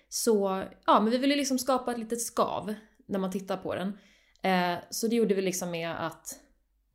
Så 0.10 0.64
ja, 0.86 1.00
men 1.00 1.10
vi 1.10 1.18
ville 1.18 1.36
liksom 1.36 1.60
skapa 1.60 1.92
ett 1.92 2.00
litet 2.00 2.22
skav 2.22 2.74
när 3.06 3.20
man 3.20 3.32
tittar 3.32 3.58
på 3.58 3.76
den. 3.76 3.98
Eh, 4.42 4.80
så 4.90 5.08
det 5.08 5.16
gjorde 5.16 5.34
vi 5.34 5.42
liksom 5.42 5.72
med 5.72 6.06
att 6.06 6.40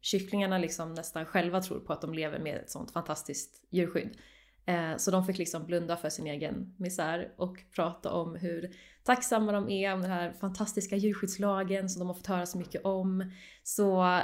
kycklingarna 0.04 0.58
liksom 0.58 0.94
nästan 0.94 1.26
själva 1.26 1.62
tror 1.62 1.80
på 1.80 1.92
att 1.92 2.00
de 2.00 2.14
lever 2.14 2.38
med 2.38 2.56
ett 2.56 2.70
sånt 2.70 2.90
fantastiskt 2.90 3.62
djurskydd. 3.70 4.18
Eh, 4.66 4.96
så 4.96 5.10
de 5.10 5.26
fick 5.26 5.38
liksom 5.38 5.66
blunda 5.66 5.96
för 5.96 6.10
sin 6.10 6.26
egen 6.26 6.74
misär 6.78 7.32
och 7.36 7.56
prata 7.74 8.12
om 8.12 8.36
hur 8.36 8.76
tacksamma 9.02 9.52
de 9.52 9.70
är 9.70 9.94
om 9.94 10.02
den 10.02 10.10
här 10.10 10.32
fantastiska 10.32 10.96
djurskyddslagen 10.96 11.88
som 11.88 12.00
de 12.00 12.08
har 12.08 12.14
fått 12.14 12.26
höra 12.26 12.46
så 12.46 12.58
mycket 12.58 12.84
om. 12.84 13.32
Så 13.62 14.20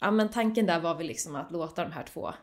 ja, 0.00 0.10
men 0.10 0.28
tanken 0.28 0.66
där 0.66 0.80
var 0.80 0.94
väl 0.94 1.06
liksom 1.06 1.36
att 1.36 1.52
låta 1.52 1.84
de 1.84 1.92
här 1.92 2.04
två 2.04 2.34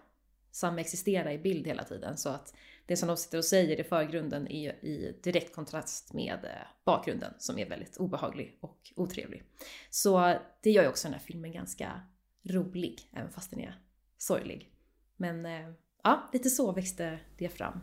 samexistera 0.52 1.34
i 1.34 1.38
bild 1.38 1.68
hela 1.68 1.84
tiden 1.84 2.18
så 2.18 2.30
att 2.30 2.54
det 2.86 2.98
som 2.98 3.08
de 3.08 3.18
sitter 3.18 3.38
och 3.38 3.46
säger 3.46 3.80
i 3.80 3.84
förgrunden 3.84 4.48
är 4.48 4.86
i 4.86 5.20
direkt 5.24 5.56
kontrast 5.56 6.14
med 6.14 6.46
eh, 6.46 6.68
bakgrunden 6.86 7.34
som 7.38 7.60
är 7.60 7.70
väldigt 7.70 7.98
obehaglig 7.98 8.58
och 8.62 8.78
otrevlig. 8.96 9.44
Så 9.90 10.36
det 10.62 10.72
gör 10.72 10.84
ju 10.84 10.90
också 10.90 11.08
den 11.08 11.14
här 11.14 11.26
filmen 11.26 11.52
ganska 11.52 12.02
rolig, 12.44 13.10
även 13.14 13.32
fast 13.32 13.50
den 13.50 13.60
är 13.60 13.80
sorglig. 14.18 14.70
Men 15.18 15.46
eh, 15.46 15.70
ja, 16.04 16.30
lite 16.34 16.50
så 16.50 16.72
växte 16.72 17.20
det 17.38 17.50
fram. 17.50 17.80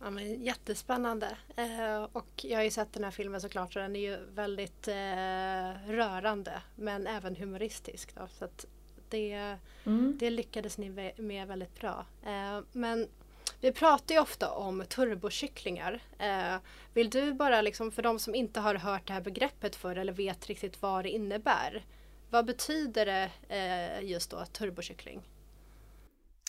Ja, 0.00 0.10
men 0.10 0.42
jättespännande. 0.42 1.36
Eh, 1.56 2.02
och 2.12 2.44
jag 2.44 2.58
har 2.58 2.64
ju 2.64 2.70
sett 2.70 2.92
den 2.92 3.04
här 3.04 3.10
filmen 3.10 3.40
såklart 3.40 3.76
och 3.76 3.82
den 3.82 3.96
är 3.96 4.00
ju 4.00 4.18
väldigt 4.34 4.88
eh, 4.88 5.92
rörande 5.92 6.62
men 6.76 7.06
även 7.06 7.36
humoristisk. 7.36 8.14
Då, 8.14 8.28
så 8.28 8.48
det, 9.08 9.56
mm. 9.86 10.16
det 10.18 10.30
lyckades 10.30 10.78
ni 10.78 11.12
med 11.16 11.48
väldigt 11.48 11.80
bra. 11.80 12.06
Eh, 12.26 12.60
men 12.72 13.08
vi 13.60 13.72
pratar 13.72 14.14
ju 14.14 14.20
ofta 14.20 14.50
om 14.50 14.84
turbokycklingar. 14.88 16.02
Vill 16.94 17.10
du 17.10 17.32
bara, 17.32 17.60
liksom, 17.60 17.92
för 17.92 18.02
de 18.02 18.18
som 18.18 18.34
inte 18.34 18.60
har 18.60 18.74
hört 18.74 19.06
det 19.06 19.12
här 19.12 19.20
begreppet 19.20 19.76
för 19.76 19.96
eller 19.96 20.12
vet 20.12 20.46
riktigt 20.46 20.82
vad 20.82 21.04
det 21.04 21.10
innebär. 21.10 21.84
Vad 22.30 22.46
betyder 22.46 23.06
det 23.06 23.30
eh, 23.48 24.10
just 24.10 24.30
då, 24.30 24.44
turbokyckling? 24.44 25.22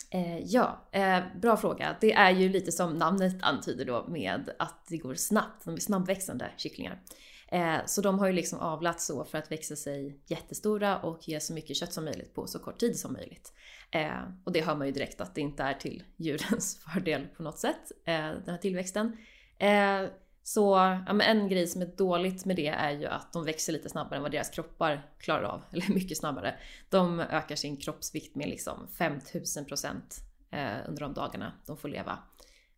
Eh, 0.10 0.40
ja, 0.40 0.90
eh, 0.92 1.20
bra 1.42 1.58
fråga. 1.58 1.98
Det 2.02 2.14
är 2.14 2.32
ju 2.32 2.50
lite 2.50 2.72
som 2.72 2.98
namnet 2.98 3.36
antyder 3.42 3.86
då 3.86 4.08
med 4.08 4.50
att 4.60 4.88
det 4.88 4.98
går 4.98 5.16
snabbt, 5.16 5.66
de 5.66 5.74
är 5.74 5.80
snabbväxande 5.80 6.52
kycklingar. 6.58 7.02
Eh, 7.48 7.78
så 7.86 8.02
de 8.02 8.20
har 8.20 8.28
ju 8.28 8.34
liksom 8.34 8.60
avlats 8.60 9.06
så 9.06 9.26
för 9.26 9.38
att 9.38 9.52
växa 9.52 9.76
sig 9.76 10.20
jättestora 10.28 11.00
och 11.00 11.28
ge 11.28 11.40
så 11.40 11.54
mycket 11.54 11.78
kött 11.78 11.94
som 11.94 12.06
möjligt 12.06 12.34
på 12.34 12.48
så 12.48 12.60
kort 12.60 12.80
tid 12.80 13.00
som 13.00 13.14
möjligt. 13.14 13.54
Eh, 13.92 14.24
och 14.44 14.52
det 14.52 14.62
hör 14.62 14.76
man 14.76 14.88
ju 14.88 14.94
direkt 14.94 15.22
att 15.22 15.36
det 15.36 15.42
inte 15.42 15.64
är 15.64 15.74
till 15.74 16.04
djurens 16.18 16.84
fördel 16.94 17.28
på 17.38 17.44
något 17.44 17.60
sätt, 17.60 17.92
eh, 18.06 18.14
den 18.16 18.50
här 18.50 18.58
tillväxten. 18.58 19.18
Eh, 19.60 20.02
så 20.44 20.76
ja, 21.08 21.14
men 21.14 21.22
en 21.22 21.50
grej 21.50 21.68
som 21.68 21.82
är 21.82 21.86
dåligt 21.86 22.46
med 22.46 22.56
det 22.56 22.68
är 22.68 22.92
ju 22.92 23.06
att 23.06 23.34
de 23.34 23.46
växer 23.46 23.74
lite 23.74 23.90
snabbare 23.90 24.16
än 24.16 24.22
vad 24.22 24.32
deras 24.32 24.50
kroppar 24.50 25.12
klarar 25.20 25.44
av. 25.44 25.64
Eller 25.72 25.94
mycket 25.94 26.18
snabbare. 26.18 26.56
De 26.90 27.20
ökar 27.20 27.56
sin 27.56 27.78
kroppsvikt 27.78 28.36
med 28.36 28.50
liksom 28.50 28.88
5000 28.88 29.66
procent 29.66 30.20
eh, 30.52 30.78
under 30.88 31.02
de 31.02 31.14
dagarna 31.14 31.54
de 31.66 31.78
får 31.78 31.90
leva. 31.90 32.20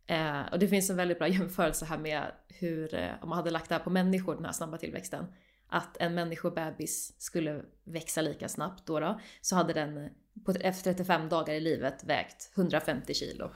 Eh, 0.08 0.42
och 0.52 0.60
det 0.60 0.68
finns 0.68 0.90
en 0.90 0.96
väldigt 0.96 1.18
bra 1.18 1.28
jämförelse 1.40 1.86
här 1.86 1.98
med 1.98 2.32
hur, 2.48 2.96
eh, 2.96 3.12
om 3.22 3.30
man 3.30 3.38
hade 3.38 3.52
lagt 3.52 3.70
det 3.70 3.76
här 3.76 3.84
på 3.84 3.90
människor, 3.90 4.36
den 4.36 4.46
här 4.46 4.52
snabba 4.52 4.78
tillväxten. 4.78 5.26
Att 5.68 5.98
en 5.98 6.14
människobebis 6.14 7.22
skulle 7.22 7.62
växa 7.84 8.22
lika 8.22 8.50
snabbt 8.50 8.86
då, 8.86 9.00
då 9.00 9.20
så 9.42 9.56
hade 9.56 9.74
den 9.74 10.10
på, 10.46 10.52
efter 10.52 10.94
35 10.94 11.30
dagar 11.30 11.54
i 11.54 11.60
livet 11.60 12.04
vägt 12.04 12.52
150 12.56 13.14
kilo. 13.14 13.52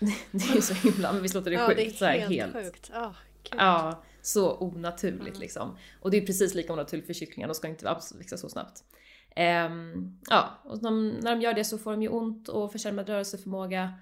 Det 0.30 0.56
är 0.56 0.60
så 0.60 0.74
himla, 0.74 1.12
men 1.12 1.22
visst 1.22 1.34
låter 1.34 1.50
det 1.50 1.56
ja, 1.56 1.66
sjukt? 1.66 1.98
Det 1.98 2.06
är 2.06 2.18
helt, 2.18 2.30
helt 2.30 2.52
sjukt. 2.52 2.90
Oh, 2.90 3.12
ja, 3.56 4.02
så 4.22 4.58
onaturligt 4.58 5.28
mm. 5.28 5.40
liksom. 5.40 5.76
Och 6.00 6.10
det 6.10 6.16
är 6.16 6.26
precis 6.26 6.54
lika 6.54 6.72
onaturligt 6.72 7.06
för 7.06 7.14
kycklingar, 7.14 7.48
de 7.48 7.54
ska 7.54 7.68
inte 7.68 7.96
växa 8.18 8.36
så 8.36 8.48
snabbt. 8.48 8.84
Um, 9.36 10.18
ja, 10.30 10.60
och 10.64 10.82
de, 10.82 11.08
när 11.08 11.30
de 11.30 11.40
gör 11.40 11.54
det 11.54 11.64
så 11.64 11.78
får 11.78 11.90
de 11.90 12.02
ju 12.02 12.08
ont 12.08 12.48
och 12.48 12.72
försämrad 12.72 13.08
rörelseförmåga. 13.08 13.92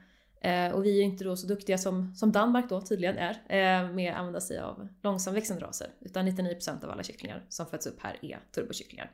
Uh, 0.47 0.75
och 0.75 0.85
vi 0.85 0.91
är 0.91 0.97
ju 0.97 1.03
inte 1.03 1.25
då 1.25 1.37
så 1.37 1.47
duktiga 1.47 1.79
som, 1.79 2.15
som 2.15 2.33
Danmark 2.33 2.69
då 2.69 2.81
tydligen 2.81 3.17
är 3.19 3.33
uh, 3.33 3.95
med 3.95 4.13
att 4.13 4.19
använda 4.19 4.41
sig 4.41 4.59
av 4.59 4.89
långsamväxande 5.03 5.65
raser. 5.65 5.91
Utan 6.01 6.29
99% 6.29 6.85
av 6.85 6.91
alla 6.91 7.03
kycklingar 7.03 7.45
som 7.49 7.67
föds 7.67 7.87
upp 7.87 8.03
här 8.03 8.19
är 8.23 8.39
turbokycklingar. 8.55 9.11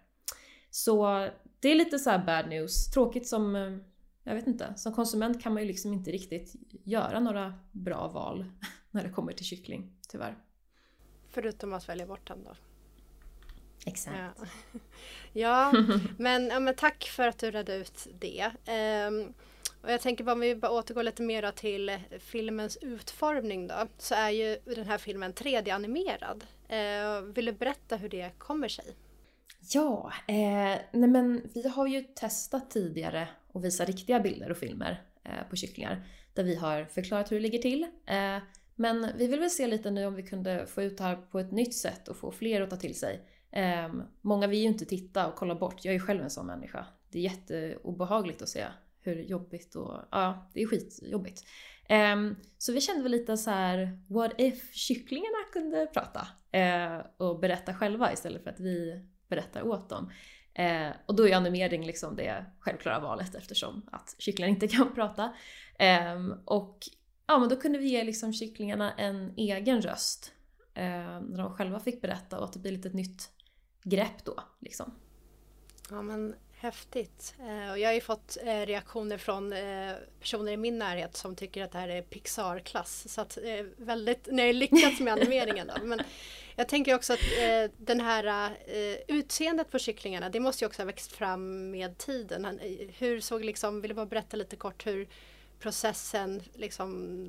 Så 0.70 1.28
det 1.60 1.68
är 1.68 1.74
lite 1.74 1.98
så 1.98 2.22
bad 2.26 2.48
news. 2.48 2.90
Tråkigt 2.90 3.28
som 3.28 3.56
eh, 3.56 3.76
jag 4.24 4.34
vet 4.34 4.46
inte, 4.46 4.74
som 4.76 4.92
konsument 4.92 5.42
kan 5.42 5.54
man 5.54 5.62
ju 5.62 5.68
liksom 5.68 5.92
inte 5.92 6.10
riktigt 6.10 6.54
göra 6.84 7.20
några 7.20 7.54
bra 7.72 8.08
val 8.08 8.44
när 8.90 9.04
det 9.04 9.10
kommer 9.10 9.32
till 9.32 9.46
kyckling, 9.46 9.92
tyvärr. 10.08 10.36
Förutom 11.30 11.72
att 11.72 11.88
välja 11.88 12.06
bort 12.06 12.28
den 12.28 12.44
då. 12.44 12.56
Exakt. 13.86 14.16
Ja, 14.16 14.46
ja, 15.32 15.72
men, 16.18 16.46
ja 16.46 16.60
men 16.60 16.74
tack 16.74 17.04
för 17.04 17.28
att 17.28 17.38
du 17.38 17.50
redde 17.50 17.76
ut 17.76 18.06
det. 18.20 18.50
Um, 19.08 19.34
och 19.82 19.92
jag 19.92 20.00
tänker 20.00 20.24
bara 20.24 20.32
om 20.32 20.40
vi 20.40 20.56
bara 20.56 20.72
återgår 20.72 21.02
lite 21.02 21.22
mer 21.22 21.50
till 21.50 21.98
filmens 22.18 22.76
utformning 22.76 23.66
då. 23.66 23.74
Så 23.98 24.14
är 24.14 24.30
ju 24.30 24.58
den 24.64 24.86
här 24.86 24.98
filmen 24.98 25.34
3D-animerad. 25.34 26.44
Uh, 26.72 27.32
vill 27.32 27.44
du 27.44 27.52
berätta 27.52 27.96
hur 27.96 28.08
det 28.08 28.30
kommer 28.38 28.68
sig? 28.68 28.96
Ja, 29.72 30.12
eh, 30.26 30.78
nej 30.92 31.08
men 31.08 31.50
vi 31.54 31.68
har 31.68 31.86
ju 31.86 32.02
testat 32.02 32.70
tidigare 32.70 33.28
och 33.54 33.64
visa 33.64 33.84
riktiga 33.84 34.20
bilder 34.20 34.50
och 34.50 34.56
filmer 34.56 35.02
eh, 35.24 35.48
på 35.50 35.56
kycklingar 35.56 36.06
där 36.34 36.44
vi 36.44 36.54
har 36.54 36.84
förklarat 36.84 37.32
hur 37.32 37.36
det 37.36 37.42
ligger 37.42 37.58
till. 37.58 37.82
Eh, 38.06 38.38
men 38.74 39.10
vi 39.16 39.26
vill 39.26 39.40
väl 39.40 39.50
se 39.50 39.66
lite 39.66 39.90
nu 39.90 40.06
om 40.06 40.14
vi 40.14 40.22
kunde 40.22 40.66
få 40.66 40.82
ut 40.82 40.98
det 40.98 41.04
här 41.04 41.16
på 41.16 41.38
ett 41.38 41.52
nytt 41.52 41.74
sätt 41.74 42.08
och 42.08 42.16
få 42.16 42.30
fler 42.30 42.60
att 42.60 42.70
ta 42.70 42.76
till 42.76 42.98
sig. 42.98 43.20
Eh, 43.50 43.92
många 44.20 44.46
vill 44.46 44.58
ju 44.58 44.64
inte 44.64 44.84
titta 44.84 45.26
och 45.26 45.34
kolla 45.34 45.54
bort. 45.54 45.84
Jag 45.84 45.94
är 45.94 45.98
ju 45.98 46.04
själv 46.06 46.22
en 46.22 46.30
sån 46.30 46.46
människa. 46.46 46.86
Det 47.10 47.18
är 47.18 47.22
jätteobehagligt 47.22 48.42
att 48.42 48.48
se 48.48 48.64
hur 49.00 49.22
jobbigt 49.22 49.74
och 49.74 50.00
ja, 50.10 50.50
det 50.54 50.62
är 50.62 50.66
skitjobbigt. 50.66 51.44
Um, 51.88 52.36
så 52.58 52.72
vi 52.72 52.80
kände 52.80 53.02
väl 53.02 53.12
lite 53.12 53.36
så 53.36 53.50
här: 53.50 53.98
what 54.08 54.32
if 54.38 54.74
kycklingarna 54.74 55.38
kunde 55.52 55.86
prata 55.86 56.20
uh, 56.56 57.06
och 57.16 57.40
berätta 57.40 57.74
själva 57.74 58.12
istället 58.12 58.42
för 58.42 58.50
att 58.50 58.60
vi 58.60 59.04
berättar 59.28 59.62
åt 59.62 59.88
dem. 59.88 60.10
Eh, 60.54 60.90
och 61.06 61.14
då 61.14 61.28
är 61.28 61.36
animering 61.36 61.86
liksom 61.86 62.16
det 62.16 62.44
självklara 62.60 63.00
valet 63.00 63.34
eftersom 63.34 63.82
att 63.92 64.14
kycklingar 64.18 64.50
inte 64.50 64.68
kan 64.76 64.94
prata. 64.94 65.34
Eh, 65.78 66.26
och 66.44 66.78
ja, 67.26 67.38
men 67.38 67.48
då 67.48 67.56
kunde 67.56 67.78
vi 67.78 67.86
ge 67.86 68.04
liksom 68.04 68.32
kycklingarna 68.32 68.92
en 68.92 69.34
egen 69.36 69.82
röst. 69.82 70.32
Eh, 70.74 71.20
när 71.20 71.38
de 71.38 71.54
själva 71.54 71.80
fick 71.80 72.02
berätta 72.02 72.38
och 72.38 72.44
att 72.44 72.52
det 72.52 72.58
blir 72.58 72.72
lite 72.72 72.88
ett 72.88 72.94
nytt 72.94 73.30
grepp 73.82 74.24
då. 74.24 74.40
Liksom. 74.60 74.94
Ja 75.90 76.02
men 76.02 76.34
häftigt. 76.64 77.34
Eh, 77.40 77.70
och 77.70 77.78
jag 77.78 77.88
har 77.88 77.94
ju 77.94 78.00
fått 78.00 78.36
eh, 78.44 78.66
reaktioner 78.66 79.18
från 79.18 79.52
eh, 79.52 79.92
personer 80.20 80.52
i 80.52 80.56
min 80.56 80.78
närhet 80.78 81.16
som 81.16 81.36
tycker 81.36 81.64
att 81.64 81.72
det 81.72 81.78
här 81.78 81.88
är 81.88 82.02
Pixar-klass. 82.02 83.12
Så 83.12 83.20
att 83.20 83.38
väldigt, 83.76 84.28
ni 84.32 84.46
har 84.46 84.52
lyckats 84.52 85.00
med 85.00 85.12
animeringen 85.12 85.66
då. 85.66 85.86
Men 85.86 86.00
jag 86.56 86.68
tänker 86.68 86.94
också 86.94 87.12
att 87.12 87.20
den 87.76 88.00
här 88.00 88.56
utseendet 89.08 89.70
på 89.70 89.78
kycklingarna 89.78 90.28
det 90.28 90.40
måste 90.40 90.64
ju 90.64 90.66
också 90.66 90.82
ha 90.82 90.86
växt 90.86 91.12
fram 91.12 91.70
med 91.70 91.98
tiden. 91.98 92.60
Hur 92.98 93.20
såg 93.20 93.44
liksom, 93.44 93.80
vill 93.80 93.88
du 93.88 93.94
bara 93.94 94.06
berätta 94.06 94.36
lite 94.36 94.56
kort 94.56 94.86
hur 94.86 95.08
processen 95.58 96.42
liksom 96.54 97.28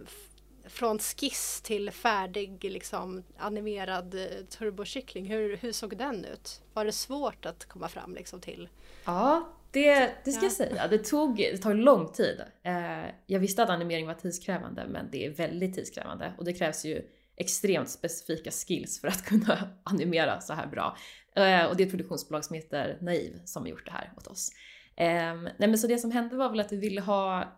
från 0.67 0.99
skiss 0.99 1.61
till 1.61 1.91
färdig 1.91 2.63
liksom, 2.63 3.23
animerad 3.37 4.15
eh, 4.15 4.45
turbokyckling, 4.49 5.25
hur, 5.25 5.57
hur 5.57 5.71
såg 5.71 5.97
den 5.97 6.25
ut? 6.25 6.61
Var 6.73 6.85
det 6.85 6.91
svårt 6.91 7.45
att 7.45 7.65
komma 7.65 7.87
fram 7.87 8.15
liksom, 8.15 8.41
till? 8.41 8.69
Ja, 9.05 9.49
det, 9.71 10.11
det 10.23 10.31
ska 10.31 10.41
ja. 10.41 10.45
jag 10.45 10.51
säga. 10.51 10.87
Det 10.87 10.97
tog, 10.97 11.37
det 11.37 11.57
tog 11.57 11.75
lång 11.75 12.11
tid. 12.11 12.41
Eh, 12.63 13.05
jag 13.25 13.39
visste 13.39 13.63
att 13.63 13.69
animering 13.69 14.07
var 14.07 14.13
tidskrävande 14.13 14.85
men 14.87 15.09
det 15.11 15.25
är 15.25 15.29
väldigt 15.29 15.75
tidskrävande 15.75 16.33
och 16.37 16.45
det 16.45 16.53
krävs 16.53 16.85
ju 16.85 17.01
extremt 17.37 17.89
specifika 17.89 18.51
skills 18.51 19.01
för 19.01 19.07
att 19.07 19.21
kunna 19.25 19.69
animera 19.83 20.41
så 20.41 20.53
här 20.53 20.67
bra. 20.67 20.97
Eh, 21.35 21.65
och 21.65 21.75
det 21.75 21.83
är 21.83 21.85
ett 21.85 21.91
produktionsbolag 21.91 22.45
som 22.45 22.55
heter 22.55 22.97
Naiv 23.01 23.41
som 23.45 23.63
har 23.63 23.69
gjort 23.69 23.85
det 23.85 23.91
här 23.91 24.11
åt 24.17 24.27
oss. 24.27 24.51
Eh, 24.95 25.35
nej 25.35 25.55
men 25.57 25.77
så 25.77 25.87
det 25.87 25.97
som 25.97 26.11
hände 26.11 26.35
var 26.35 26.49
väl 26.49 26.59
att 26.59 26.71
vi 26.71 26.77
ville 26.77 27.01
ha 27.01 27.53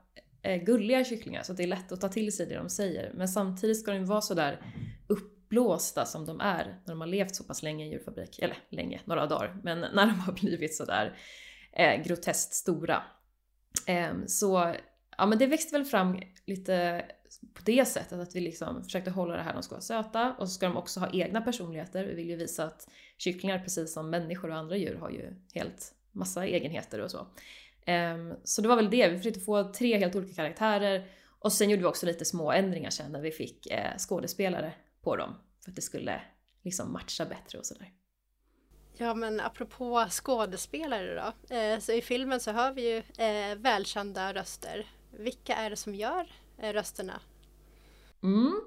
Eh, 0.48 0.63
gulliga 0.63 1.06
kycklingar 1.06 1.44
så 1.44 1.51
att 1.51 1.58
det 1.58 1.63
är 1.63 1.68
lätt 1.68 1.92
att 1.92 2.01
ta 2.01 2.10
till 2.10 2.36
sig 2.36 2.46
det 2.46 2.56
de 2.56 2.70
säger. 2.70 3.12
Men 3.13 3.27
samtidigt 3.27 3.80
ska 3.80 3.92
de 3.92 4.06
vara 4.06 4.22
sådär 4.22 4.62
uppblåsta 5.08 6.06
som 6.06 6.25
de 6.25 6.42
är 6.42 6.66
när 6.66 6.94
de 6.94 7.01
har 7.01 7.08
levt 7.08 7.36
så 7.36 7.44
pass 7.44 7.63
länge 7.63 7.86
i 7.86 7.89
djurfabrik. 7.89 8.39
Eller 8.39 8.58
länge, 8.70 9.01
några 9.06 9.25
dagar. 9.25 9.60
Men 9.63 9.80
när 9.96 10.06
de 10.06 10.20
har 10.20 10.34
blivit 10.34 10.75
sådär 10.75 11.18
eh, 11.74 12.04
groteskt 12.04 12.54
stora. 12.54 13.04
Eh, 13.88 14.13
så 14.27 14.75
ja 15.18 15.25
men 15.25 15.38
det 15.38 15.48
växte 15.48 15.77
väl 15.77 15.86
fram 15.86 16.22
lite 16.46 17.06
på 17.54 17.62
det 17.66 17.86
sättet 17.86 18.20
att 18.20 18.36
vi 18.36 18.39
liksom 18.39 18.84
försökte 18.84 19.12
hålla 19.12 19.36
det 19.36 19.44
här, 19.44 19.54
de 19.54 19.63
ska 19.63 19.75
vara 19.75 19.82
söta 19.82 20.36
och 20.39 20.48
så 20.48 20.54
ska 20.54 20.66
de 20.66 20.77
också 20.77 21.00
ha 21.00 21.10
egna 21.13 21.42
personligheter. 21.42 22.06
Vi 22.06 22.13
vill 22.13 22.30
ju 22.30 22.36
visa 22.36 22.63
att 22.66 22.89
kycklingar 23.18 23.60
precis 23.60 23.94
som 23.94 24.10
människor 24.10 24.50
och 24.50 24.58
andra 24.58 24.77
djur 24.77 24.96
har 24.96 25.10
ju 25.10 25.34
helt 25.54 25.94
massa 26.12 26.46
egenheter 26.46 27.00
och 27.00 27.12
så. 27.12 27.27
Um, 27.88 28.36
så 28.44 28.62
det 28.62 28.67
var 28.67 28.75
väl 28.75 28.89
det, 28.89 29.10
vi 29.10 29.17
försökte 29.17 29.39
få 29.39 29.63
tre 29.63 29.98
helt 29.98 30.15
olika 30.15 30.34
karaktärer 30.34 31.08
och 31.39 31.53
sen 31.53 31.70
gjorde 31.70 31.82
vi 31.82 31.88
också 31.88 32.06
lite 32.06 32.25
små 32.25 32.51
ändringar 32.51 32.89
sen 32.89 33.12
när 33.12 33.22
vi 33.22 33.32
fick 33.32 33.67
eh, 33.67 33.98
skådespelare 33.98 34.74
på 35.01 35.15
dem 35.15 35.36
för 35.63 35.72
att 35.72 35.75
det 35.75 35.82
skulle 35.82 36.22
liksom 36.63 36.94
matcha 36.94 37.25
bättre 37.25 37.60
och 37.60 37.65
sådär. 37.65 37.91
Ja 38.98 39.13
men 39.13 39.39
apropå 39.39 40.06
skådespelare 40.10 41.15
då, 41.15 41.56
eh, 41.56 41.79
så 41.79 41.91
i 41.91 42.01
filmen 42.01 42.39
så 42.39 42.51
hör 42.51 42.74
vi 42.74 42.89
ju 42.89 42.98
eh, 43.25 43.58
välkända 43.58 44.34
röster. 44.34 44.86
Vilka 45.12 45.56
är 45.56 45.70
det 45.70 45.75
som 45.75 45.96
gör 45.96 46.32
eh, 46.62 46.74
rösterna? 46.74 47.22
Mm. 48.24 48.62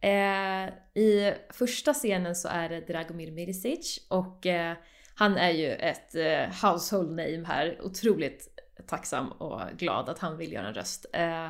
Eh, 0.00 1.02
I 1.02 1.34
första 1.50 1.94
scenen 1.94 2.36
så 2.36 2.48
är 2.48 2.68
det 2.68 2.80
Dragomir 2.80 3.30
Mirisic 3.30 4.06
och 4.10 4.46
eh, 4.46 4.76
han 5.14 5.36
är 5.36 5.50
ju 5.50 5.72
ett 5.72 6.14
eh, 6.14 6.70
household 6.70 7.10
name 7.10 7.44
här. 7.46 7.78
Otroligt 7.82 8.51
tacksam 8.86 9.32
och 9.32 9.60
glad 9.78 10.08
att 10.08 10.18
han 10.18 10.36
vill 10.36 10.52
göra 10.52 10.68
en 10.68 10.74
röst. 10.74 11.06
Eh, 11.12 11.46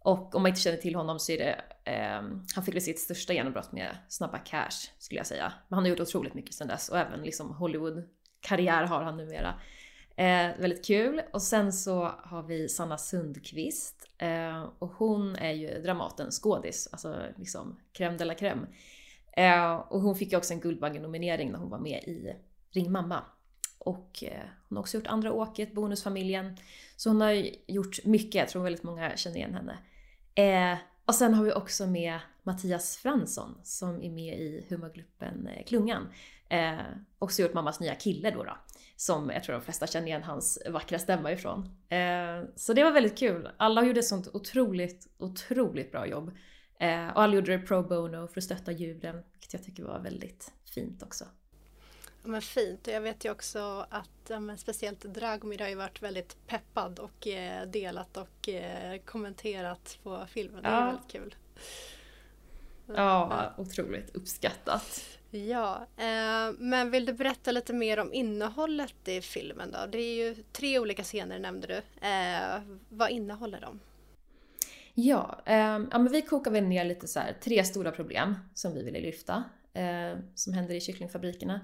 och 0.00 0.34
om 0.34 0.42
man 0.42 0.48
inte 0.48 0.60
känner 0.60 0.78
till 0.78 0.94
honom 0.94 1.18
så 1.18 1.32
är 1.32 1.38
det, 1.38 1.60
eh, 1.92 2.22
han 2.54 2.64
fick 2.64 2.74
väl 2.74 2.82
sitt 2.82 3.00
största 3.00 3.32
genombrott 3.32 3.72
med 3.72 3.96
Snabba 4.08 4.38
Cash 4.38 4.90
skulle 4.98 5.18
jag 5.18 5.26
säga. 5.26 5.52
Men 5.68 5.76
han 5.76 5.84
har 5.84 5.90
gjort 5.90 6.00
otroligt 6.00 6.34
mycket 6.34 6.54
sedan 6.54 6.68
dess 6.68 6.88
och 6.88 6.98
även 6.98 7.22
liksom 7.22 7.54
Hollywood-karriär 7.54 8.84
har 8.84 9.02
han 9.02 9.16
numera. 9.16 9.54
Eh, 10.18 10.58
väldigt 10.58 10.86
kul. 10.86 11.22
Och 11.32 11.42
sen 11.42 11.72
så 11.72 12.12
har 12.22 12.42
vi 12.42 12.68
Sanna 12.68 12.98
Sundqvist. 12.98 14.10
Eh, 14.18 14.62
och 14.78 14.88
hon 14.88 15.36
är 15.36 15.52
ju 15.52 15.82
Dramatens 15.82 16.40
skådis, 16.42 16.88
alltså 16.92 17.22
liksom 17.36 17.80
crème 17.92 18.18
de 18.18 18.24
la 18.24 18.34
crème. 18.34 18.66
Eh, 19.36 19.74
och 19.74 20.00
hon 20.00 20.16
fick 20.16 20.32
ju 20.32 20.38
också 20.38 20.54
en 20.54 20.60
Guldbagge-nominering 20.60 21.52
när 21.52 21.58
hon 21.58 21.70
var 21.70 21.78
med 21.78 22.02
i 22.02 22.36
Ring 22.70 22.92
mamma. 22.92 23.24
Och 23.78 24.24
eh, 24.26 24.48
hon 24.68 24.76
har 24.76 24.82
också 24.82 24.96
gjort 24.96 25.06
Andra 25.06 25.32
åket, 25.32 25.74
Bonusfamiljen. 25.74 26.56
Så 26.96 27.10
hon 27.10 27.20
har 27.20 27.46
gjort 27.66 28.04
mycket, 28.04 28.34
jag 28.34 28.48
tror 28.48 28.62
väldigt 28.62 28.82
många 28.82 29.16
känner 29.16 29.36
igen 29.36 29.54
henne. 29.54 29.78
Eh, 30.34 30.78
och 31.04 31.14
sen 31.14 31.34
har 31.34 31.44
vi 31.44 31.52
också 31.52 31.86
med 31.86 32.18
Mattias 32.42 32.96
Fransson 32.96 33.54
som 33.62 34.02
är 34.02 34.10
med 34.10 34.40
i 34.40 34.66
humorgruppen 34.68 35.46
eh, 35.46 35.64
Klungan. 35.64 36.08
Eh, 36.48 36.78
också 37.18 37.42
gjort 37.42 37.54
Mammas 37.54 37.80
nya 37.80 37.94
kille 37.94 38.30
då, 38.30 38.44
då. 38.44 38.56
Som 38.96 39.30
jag 39.30 39.44
tror 39.44 39.54
de 39.54 39.62
flesta 39.62 39.86
känner 39.86 40.06
igen 40.06 40.22
hans 40.22 40.58
vackra 40.70 40.98
stämma 40.98 41.32
ifrån. 41.32 41.68
Eh, 41.88 42.48
så 42.56 42.72
det 42.72 42.84
var 42.84 42.92
väldigt 42.92 43.18
kul. 43.18 43.48
Alla 43.56 43.84
gjorde 43.84 44.00
ett 44.00 44.06
sånt 44.06 44.28
otroligt, 44.32 45.08
otroligt 45.18 45.92
bra 45.92 46.06
jobb. 46.06 46.30
Eh, 46.80 47.08
och 47.08 47.22
alla 47.22 47.34
gjorde 47.34 47.56
det 47.56 47.66
pro 47.66 47.82
bono 47.82 48.28
för 48.28 48.40
att 48.40 48.44
stötta 48.44 48.72
djuren, 48.72 49.22
vilket 49.32 49.52
jag 49.52 49.64
tycker 49.64 49.82
var 49.82 50.00
väldigt 50.00 50.52
fint 50.64 51.02
också. 51.02 51.24
Men 52.28 52.42
fint 52.42 52.86
jag 52.86 53.00
vet 53.00 53.24
ju 53.24 53.30
också 53.30 53.86
att 53.90 54.10
ja, 54.28 54.56
speciellt 54.56 55.00
Dragomir 55.00 55.58
har 55.58 55.68
ju 55.68 55.74
varit 55.74 56.02
väldigt 56.02 56.46
peppad 56.46 56.98
och 56.98 57.26
eh, 57.26 57.66
delat 57.66 58.16
och 58.16 58.48
eh, 58.48 58.98
kommenterat 59.04 59.98
på 60.02 60.26
filmen. 60.28 60.62
Det 60.62 60.68
är 60.68 60.86
väldigt 60.86 61.12
kul. 61.12 61.34
Ja, 62.86 63.54
otroligt 63.58 64.16
uppskattat. 64.16 65.18
Ja, 65.30 65.86
eh, 65.96 66.52
men 66.58 66.90
vill 66.90 67.06
du 67.06 67.12
berätta 67.12 67.52
lite 67.52 67.72
mer 67.72 67.98
om 67.98 68.12
innehållet 68.12 69.08
i 69.08 69.20
filmen 69.20 69.70
då? 69.70 69.78
Det 69.92 69.98
är 69.98 70.26
ju 70.26 70.42
tre 70.52 70.78
olika 70.78 71.02
scener 71.02 71.38
nämnde 71.38 71.66
du. 71.66 72.06
Eh, 72.06 72.60
vad 72.88 73.10
innehåller 73.10 73.60
de? 73.60 73.80
Ja, 74.94 75.42
eh, 75.46 75.56
ja 75.56 75.98
men 75.98 76.12
vi 76.12 76.22
kokar 76.22 76.50
väl 76.50 76.64
ner 76.64 76.84
lite 76.84 77.08
så 77.08 77.20
här, 77.20 77.36
tre 77.40 77.64
stora 77.64 77.90
problem 77.90 78.34
som 78.54 78.74
vi 78.74 78.82
ville 78.82 79.00
lyfta. 79.00 79.44
Eh, 79.72 80.18
som 80.34 80.52
händer 80.52 80.74
i 80.74 80.80
kycklingfabrikerna. 80.80 81.60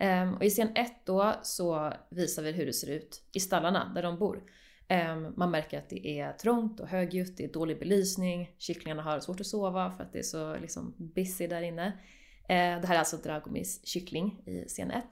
Um, 0.00 0.34
och 0.34 0.44
i 0.44 0.50
scen 0.50 0.76
1 0.76 0.92
då 1.04 1.34
så 1.42 1.92
visar 2.10 2.42
vi 2.42 2.52
hur 2.52 2.66
det 2.66 2.72
ser 2.72 2.90
ut 2.90 3.22
i 3.32 3.40
stallarna 3.40 3.92
där 3.94 4.02
de 4.02 4.18
bor. 4.18 4.42
Um, 4.88 5.32
man 5.36 5.50
märker 5.50 5.78
att 5.78 5.88
det 5.88 6.20
är 6.20 6.32
trångt 6.32 6.80
och 6.80 6.88
högljutt, 6.88 7.36
det 7.36 7.44
är 7.44 7.52
dålig 7.52 7.78
belysning, 7.78 8.50
kycklingarna 8.58 9.02
har 9.02 9.20
svårt 9.20 9.40
att 9.40 9.46
sova 9.46 9.90
för 9.90 10.04
att 10.04 10.12
det 10.12 10.18
är 10.18 10.22
så 10.22 10.56
liksom 10.56 10.94
busy 10.98 11.46
där 11.46 11.62
inne. 11.62 11.86
Uh, 11.86 12.80
det 12.80 12.86
här 12.86 12.94
är 12.94 12.98
alltså 12.98 13.16
Dragomis 13.16 13.86
kyckling 13.86 14.42
i 14.46 14.64
scen 14.68 14.90
1. 14.90 15.04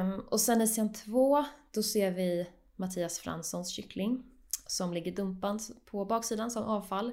Um, 0.00 0.20
och 0.20 0.40
sen 0.40 0.62
i 0.62 0.66
scen 0.66 0.92
2 0.92 1.44
då 1.74 1.82
ser 1.82 2.10
vi 2.10 2.46
Mattias 2.76 3.18
Franssons 3.18 3.70
kyckling 3.70 4.22
som 4.66 4.92
ligger 4.92 5.12
dumpad 5.12 5.60
på 5.86 6.04
baksidan 6.04 6.50
som 6.50 6.64
avfall. 6.64 7.06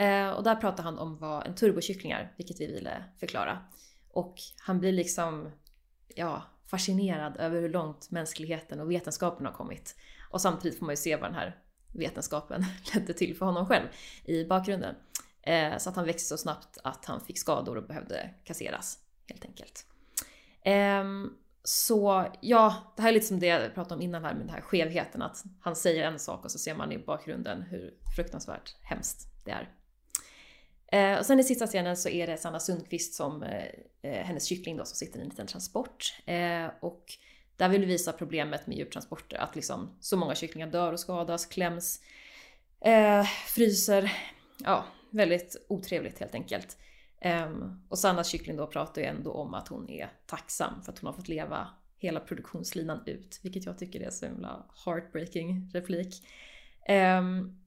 Uh, 0.00 0.30
och 0.30 0.42
där 0.42 0.56
pratar 0.56 0.84
han 0.84 0.98
om 0.98 1.18
vad 1.18 1.46
en 1.46 1.54
turbokyckling 1.54 2.12
är, 2.12 2.32
vilket 2.36 2.60
vi 2.60 2.66
ville 2.66 3.04
förklara. 3.20 3.58
Och 4.12 4.34
han 4.58 4.80
blir 4.80 4.92
liksom 4.92 5.50
ja, 6.14 6.42
fascinerad 6.66 7.36
över 7.36 7.60
hur 7.60 7.68
långt 7.68 8.10
mänskligheten 8.10 8.80
och 8.80 8.90
vetenskapen 8.90 9.46
har 9.46 9.52
kommit. 9.52 9.96
Och 10.30 10.40
samtidigt 10.40 10.78
får 10.78 10.86
man 10.86 10.92
ju 10.92 10.96
se 10.96 11.16
vad 11.16 11.30
den 11.30 11.38
här 11.38 11.56
vetenskapen 11.94 12.64
ledde 12.94 13.12
till 13.12 13.36
för 13.36 13.46
honom 13.46 13.66
själv 13.66 13.86
i 14.24 14.44
bakgrunden. 14.44 14.94
Eh, 15.42 15.78
så 15.78 15.90
att 15.90 15.96
han 15.96 16.04
växte 16.04 16.28
så 16.28 16.36
snabbt 16.36 16.78
att 16.84 17.04
han 17.04 17.20
fick 17.20 17.38
skador 17.38 17.76
och 17.76 17.86
behövde 17.86 18.30
kasseras 18.44 18.98
helt 19.26 19.44
enkelt. 19.44 19.86
Eh, 20.62 21.04
så 21.62 22.26
ja, 22.40 22.92
det 22.96 23.02
här 23.02 23.08
är 23.08 23.12
lite 23.12 23.26
som 23.26 23.40
det 23.40 23.46
jag 23.46 23.74
pratade 23.74 23.94
om 23.94 24.02
innan 24.02 24.24
här 24.24 24.34
med 24.34 24.42
den 24.42 24.54
här 24.54 24.60
skevheten 24.60 25.22
att 25.22 25.44
han 25.60 25.76
säger 25.76 26.04
en 26.04 26.18
sak 26.18 26.44
och 26.44 26.50
så 26.50 26.58
ser 26.58 26.74
man 26.74 26.92
i 26.92 26.98
bakgrunden 26.98 27.62
hur 27.62 27.94
fruktansvärt 28.16 28.76
hemskt 28.82 29.44
det 29.44 29.50
är. 29.50 29.68
Eh, 30.92 31.18
och 31.18 31.26
sen 31.26 31.40
i 31.40 31.44
sista 31.44 31.66
scenen 31.66 31.96
så 31.96 32.08
är 32.08 32.26
det 32.26 32.36
Sanna 32.36 32.60
Sundqvist 32.60 33.14
som, 33.14 33.42
eh, 33.42 33.64
eh, 34.02 34.24
hennes 34.24 34.44
kyckling 34.44 34.76
då 34.76 34.84
som 34.84 34.96
sitter 34.96 35.18
i 35.18 35.22
en 35.22 35.28
liten 35.28 35.46
transport. 35.46 36.14
Eh, 36.26 36.66
och 36.80 37.04
där 37.56 37.68
vill 37.68 37.80
vi 37.80 37.86
visa 37.86 38.12
problemet 38.12 38.66
med 38.66 38.78
djurtransporter, 38.78 39.36
att 39.36 39.56
liksom 39.56 39.96
så 40.00 40.16
många 40.16 40.34
kycklingar 40.34 40.66
dör 40.66 40.92
och 40.92 41.00
skadas, 41.00 41.46
kläms, 41.46 42.00
eh, 42.80 43.24
fryser. 43.46 44.12
Ja, 44.64 44.84
väldigt 45.10 45.66
otrevligt 45.68 46.18
helt 46.18 46.34
enkelt. 46.34 46.76
Ehm, 47.20 47.82
och 47.88 47.98
Sannas 47.98 48.28
kyckling 48.28 48.56
då 48.56 48.66
pratar 48.66 49.02
ju 49.02 49.08
ändå 49.08 49.32
om 49.32 49.54
att 49.54 49.68
hon 49.68 49.90
är 49.90 50.10
tacksam 50.26 50.82
för 50.82 50.92
att 50.92 50.98
hon 50.98 51.06
har 51.06 51.14
fått 51.14 51.28
leva 51.28 51.68
hela 51.98 52.20
produktionslinan 52.20 53.02
ut, 53.06 53.40
vilket 53.42 53.66
jag 53.66 53.78
tycker 53.78 54.00
är 54.00 54.10
så 54.10 54.26
himla 54.26 54.66
heartbreaking 54.84 55.70
replik. 55.74 56.26
Ehm, 56.86 57.58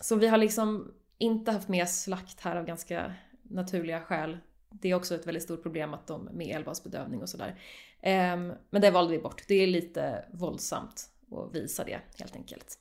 så 0.00 0.16
vi 0.16 0.28
har 0.28 0.38
liksom 0.38 0.94
inte 1.18 1.52
haft 1.52 1.68
med 1.68 1.88
slakt 1.88 2.40
här 2.40 2.56
av 2.56 2.66
ganska 2.66 3.14
naturliga 3.42 4.00
skäl. 4.00 4.38
Det 4.70 4.88
är 4.88 4.94
också 4.94 5.14
ett 5.14 5.26
väldigt 5.26 5.42
stort 5.42 5.62
problem 5.62 5.94
att 5.94 6.06
de 6.06 6.24
med 6.24 6.56
elbasbedövning 6.56 7.22
och 7.22 7.28
sådär. 7.28 7.60
Ehm, 8.00 8.52
men 8.70 8.82
det 8.82 8.90
valde 8.90 9.12
vi 9.12 9.18
bort. 9.18 9.42
Det 9.48 9.54
är 9.54 9.66
lite 9.66 10.24
våldsamt 10.32 11.10
att 11.32 11.54
visa 11.54 11.84
det 11.84 12.00
helt 12.18 12.36
enkelt. 12.36 12.78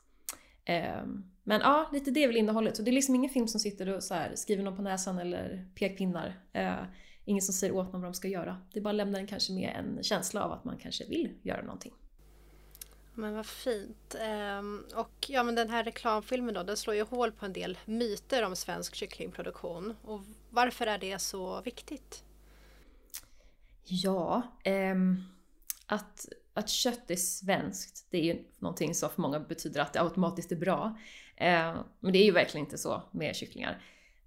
Ehm, 0.66 1.24
men 1.44 1.62
ja, 1.62 1.90
lite 1.94 2.12
det 2.12 2.24
är 2.24 2.28
väl 2.28 2.38
innehållet. 2.38 2.78
Så 2.78 2.84
det 2.84 2.92
är 2.92 2.94
liksom 2.94 3.16
ingen 3.16 3.30
film 3.30 3.48
som 3.48 3.60
sitter 3.60 3.90
och 3.90 4.04
så 4.04 4.14
här, 4.14 4.36
skriver 4.36 4.64
någon 4.64 4.76
på 4.76 4.82
näsan 4.82 5.20
eller 5.20 5.68
pekpinnar. 5.76 6.40
Ehm, 6.54 6.86
ingen 7.26 7.42
som 7.42 7.54
säger 7.54 7.74
åt 7.74 7.94
någon 7.94 8.02
vad 8.02 8.12
de 8.12 8.14
ska 8.14 8.28
göra. 8.28 8.62
Det 8.74 8.82
bara 8.82 8.92
lämnar 8.92 9.20
en 9.20 9.28
kanske 9.28 9.54
med 9.54 9.76
en 9.80 10.04
känsla 10.04 10.44
av 10.44 10.52
att 10.52 10.66
man 10.66 10.78
kanske 10.78 11.06
vill 11.06 11.34
göra 11.42 11.62
någonting. 11.62 11.94
Men 13.18 13.34
vad 13.36 13.46
fint. 13.46 14.16
Ehm, 14.20 14.86
och 14.96 15.26
ja, 15.28 15.44
men 15.44 15.56
den 15.56 15.70
här 15.70 15.84
reklamfilmen 15.84 16.54
då, 16.54 16.64
den 16.64 16.78
slår 16.78 16.96
ju 16.96 17.04
hål 17.04 17.32
på 17.32 17.46
en 17.46 17.54
del 17.54 17.78
myter 17.86 18.44
om 18.44 18.56
svensk 18.56 18.96
kycklingproduktion. 18.96 19.96
Och 20.02 20.22
varför 20.50 20.88
är 20.88 20.98
det 20.98 21.20
så 21.20 21.62
viktigt? 21.62 22.24
Ja, 23.84 24.42
ehm, 24.64 25.24
att, 25.86 26.28
att 26.54 26.70
kött 26.70 27.12
är 27.12 27.16
svenskt, 27.16 28.08
det 28.10 28.18
är 28.18 28.24
ju 28.24 28.44
någonting 28.60 28.96
som 28.96 29.10
för 29.10 29.22
många 29.22 29.40
betyder 29.40 29.82
att 29.82 29.94
det 29.94 30.02
automatiskt 30.02 30.52
är 30.52 30.56
bra. 30.56 30.98
Ehm, 31.36 31.78
men 32.00 32.14
det 32.14 32.20
är 32.20 32.26
ju 32.26 32.32
verkligen 32.32 32.66
inte 32.66 32.78
så 32.78 33.04
med 33.12 33.36
kycklingar. 33.36 33.82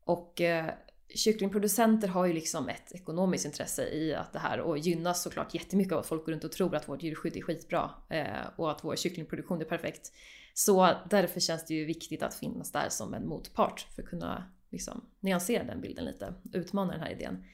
Och 0.04 0.40
eh, 0.40 0.74
kycklingproducenter 1.14 2.08
har 2.08 2.26
ju 2.26 2.32
liksom 2.32 2.68
ett 2.68 2.92
ekonomiskt 2.92 3.44
intresse 3.44 3.88
i 3.88 4.14
att 4.14 4.32
det 4.32 4.38
här 4.38 4.60
och 4.60 4.78
gynnas 4.78 5.22
såklart 5.22 5.54
jättemycket 5.54 5.92
av 5.92 5.98
att 5.98 6.06
folk 6.06 6.24
går 6.24 6.32
runt 6.32 6.44
och 6.44 6.52
tror 6.52 6.76
att 6.76 6.88
vårt 6.88 7.02
djurskydd 7.02 7.36
är 7.36 7.42
skitbra 7.42 7.90
eh, 8.10 8.46
och 8.56 8.70
att 8.70 8.84
vår 8.84 8.96
kycklingproduktion 8.96 9.60
är 9.60 9.64
perfekt. 9.64 10.12
Så 10.54 10.96
därför 11.10 11.40
känns 11.40 11.66
det 11.66 11.74
ju 11.74 11.84
viktigt 11.84 12.22
att 12.22 12.34
finnas 12.34 12.72
där 12.72 12.88
som 12.88 13.14
en 13.14 13.28
motpart 13.28 13.86
för 13.94 14.02
att 14.02 14.08
kunna 14.08 14.50
liksom 14.70 15.04
nyansera 15.20 15.64
den 15.64 15.80
bilden 15.80 16.04
lite, 16.04 16.34
utmana 16.52 16.92
den 16.92 17.00
här 17.00 17.12
idén. 17.12 17.44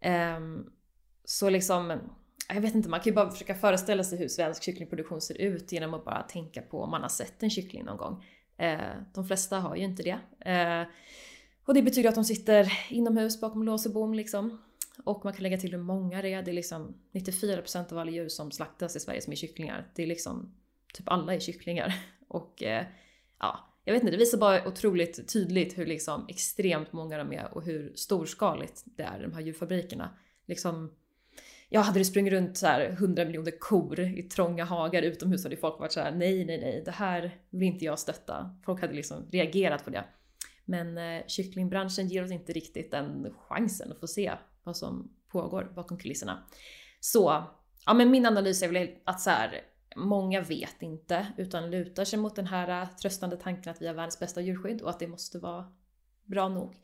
Ehm, 0.00 0.66
så 1.24 1.50
liksom, 1.50 1.98
jag 2.48 2.60
vet 2.60 2.74
inte, 2.74 2.88
man 2.88 3.00
kan 3.00 3.10
ju 3.10 3.14
bara 3.14 3.30
försöka 3.30 3.54
föreställa 3.54 4.04
sig 4.04 4.18
hur 4.18 4.28
svensk 4.28 4.62
kycklingproduktion 4.62 5.20
ser 5.20 5.40
ut 5.40 5.72
genom 5.72 5.94
att 5.94 6.04
bara 6.04 6.22
tänka 6.22 6.62
på 6.62 6.82
om 6.82 6.90
man 6.90 7.02
har 7.02 7.08
sett 7.08 7.42
en 7.42 7.50
kyckling 7.50 7.84
någon 7.84 7.96
gång. 7.96 8.24
Eh, 8.58 8.96
de 9.14 9.26
flesta 9.26 9.58
har 9.58 9.76
ju 9.76 9.82
inte 9.82 10.02
det. 10.02 10.18
Eh, 10.50 10.86
och 11.66 11.74
det 11.74 11.82
betyder 11.82 12.08
att 12.08 12.14
de 12.14 12.24
sitter 12.24 12.72
inomhus 12.90 13.40
bakom 13.40 13.62
lås 13.62 13.86
och 13.86 13.92
bom 13.92 14.14
liksom. 14.14 14.58
Och 15.04 15.24
man 15.24 15.32
kan 15.32 15.42
lägga 15.42 15.58
till 15.58 15.72
hur 15.72 15.78
många 15.78 16.22
det 16.22 16.32
är. 16.32 16.42
Det 16.42 16.50
är 16.50 16.54
liksom 16.54 16.94
94% 17.12 17.92
av 17.92 17.98
alla 17.98 18.10
djur 18.10 18.28
som 18.28 18.50
slaktas 18.50 18.96
i 18.96 19.00
Sverige 19.00 19.20
som 19.20 19.32
är 19.32 19.36
kycklingar. 19.36 19.90
Det 19.94 20.02
är 20.02 20.06
liksom 20.06 20.54
typ 20.94 21.08
alla 21.08 21.34
är 21.34 21.40
kycklingar. 21.40 21.94
Och 22.28 22.62
eh, 22.62 22.86
ja, 23.38 23.74
jag 23.84 23.92
vet 23.92 24.02
inte, 24.02 24.10
det 24.10 24.18
visar 24.18 24.38
bara 24.38 24.68
otroligt 24.68 25.32
tydligt 25.32 25.78
hur 25.78 25.86
liksom 25.86 26.26
extremt 26.28 26.92
många 26.92 27.18
de 27.18 27.32
är 27.32 27.54
och 27.54 27.64
hur 27.64 27.92
storskaligt 27.94 28.82
det 28.84 29.02
är 29.02 29.22
de 29.22 29.32
här 29.32 29.40
djurfabrikerna. 29.40 30.10
Liksom, 30.46 30.92
ja, 31.68 31.80
hade 31.80 32.00
det 32.00 32.04
sprungit 32.04 32.32
runt 32.32 32.56
så 32.56 32.66
här 32.66 32.88
100 32.90 33.24
miljoner 33.24 33.58
kor 33.58 34.00
i 34.00 34.22
trånga 34.22 34.64
hagar 34.64 35.02
utomhus 35.02 35.44
hade 35.44 35.56
folk 35.56 35.80
varit 35.80 35.92
så 35.92 36.00
här: 36.00 36.12
nej, 36.12 36.44
nej, 36.44 36.60
nej, 36.60 36.82
det 36.84 36.90
här 36.90 37.38
vill 37.50 37.68
inte 37.68 37.84
jag 37.84 37.98
stötta. 37.98 38.58
Folk 38.64 38.80
hade 38.80 38.94
liksom 38.94 39.28
reagerat 39.30 39.84
på 39.84 39.90
det. 39.90 40.04
Men 40.68 40.98
eh, 40.98 41.26
kycklingbranschen 41.26 42.08
ger 42.08 42.24
oss 42.24 42.30
inte 42.30 42.52
riktigt 42.52 42.90
den 42.90 43.34
chansen 43.48 43.92
att 43.92 44.00
få 44.00 44.06
se 44.06 44.32
vad 44.64 44.76
som 44.76 45.16
pågår 45.28 45.72
bakom 45.74 45.98
kulisserna. 45.98 46.46
Så, 47.00 47.44
ja 47.86 47.94
men 47.94 48.10
min 48.10 48.26
analys 48.26 48.62
är 48.62 48.68
väl 48.68 48.88
att 49.04 49.20
så 49.20 49.30
här, 49.30 49.60
många 49.96 50.40
vet 50.40 50.82
inte 50.82 51.26
utan 51.36 51.70
lutar 51.70 52.04
sig 52.04 52.18
mot 52.18 52.36
den 52.36 52.46
här 52.46 52.82
eh, 52.82 52.88
tröstande 52.88 53.36
tanken 53.36 53.72
att 53.72 53.82
vi 53.82 53.86
har 53.86 53.94
världens 53.94 54.18
bästa 54.18 54.40
djurskydd 54.40 54.82
och 54.82 54.90
att 54.90 54.98
det 54.98 55.06
måste 55.06 55.38
vara 55.38 55.72
bra 56.24 56.48
nog. 56.48 56.76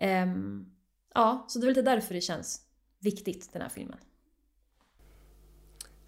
Um, 0.00 0.74
ja, 1.14 1.44
så 1.48 1.58
det 1.58 1.64
är 1.64 1.66
väl 1.66 1.76
lite 1.76 1.90
därför 1.90 2.14
det 2.14 2.20
känns 2.20 2.60
viktigt 2.98 3.52
den 3.52 3.62
här 3.62 3.68
filmen. 3.68 3.98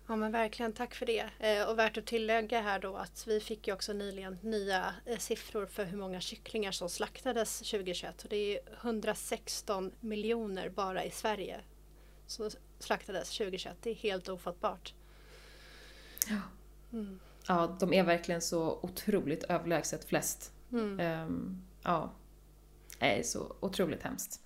Ja 0.09 0.17
men 0.17 0.33
verkligen, 0.33 0.73
tack 0.73 0.95
för 0.95 1.07
det. 1.07 1.31
Eh, 1.39 1.69
och 1.69 1.79
värt 1.79 1.99
att 1.99 2.07
tillägga 2.07 2.61
här 2.61 2.79
då 2.79 2.97
att 2.97 3.27
vi 3.27 3.41
fick 3.41 3.67
ju 3.67 3.75
också 3.75 3.93
nyligen 3.93 4.39
nya 4.43 4.95
eh, 5.07 5.19
siffror 5.19 5.67
för 5.67 5.85
hur 5.85 5.99
många 5.99 6.21
kycklingar 6.21 6.73
som 6.73 6.89
slaktades 6.89 7.59
2021. 7.59 8.23
Och 8.23 8.29
det 8.29 8.37
är 8.37 8.61
116 8.81 9.93
miljoner 10.01 10.69
bara 10.69 11.05
i 11.05 11.11
Sverige 11.11 11.61
som 12.27 12.51
slaktades 12.79 13.39
2021. 13.39 13.77
Det 13.81 13.91
är 13.91 13.95
helt 13.95 14.29
ofattbart. 14.29 14.95
Ja. 16.29 16.41
Mm. 16.93 17.21
ja, 17.49 17.77
de 17.81 17.93
är 17.93 18.05
verkligen 18.05 18.43
så 18.43 18.79
otroligt 18.83 19.45
överlägset 19.45 20.05
flest. 20.05 20.53
Mm. 20.73 21.23
Um, 21.23 21.67
ja, 21.83 22.13
det 22.99 23.19
är 23.19 23.23
så 23.23 23.57
otroligt 23.61 24.03
hemskt. 24.03 24.41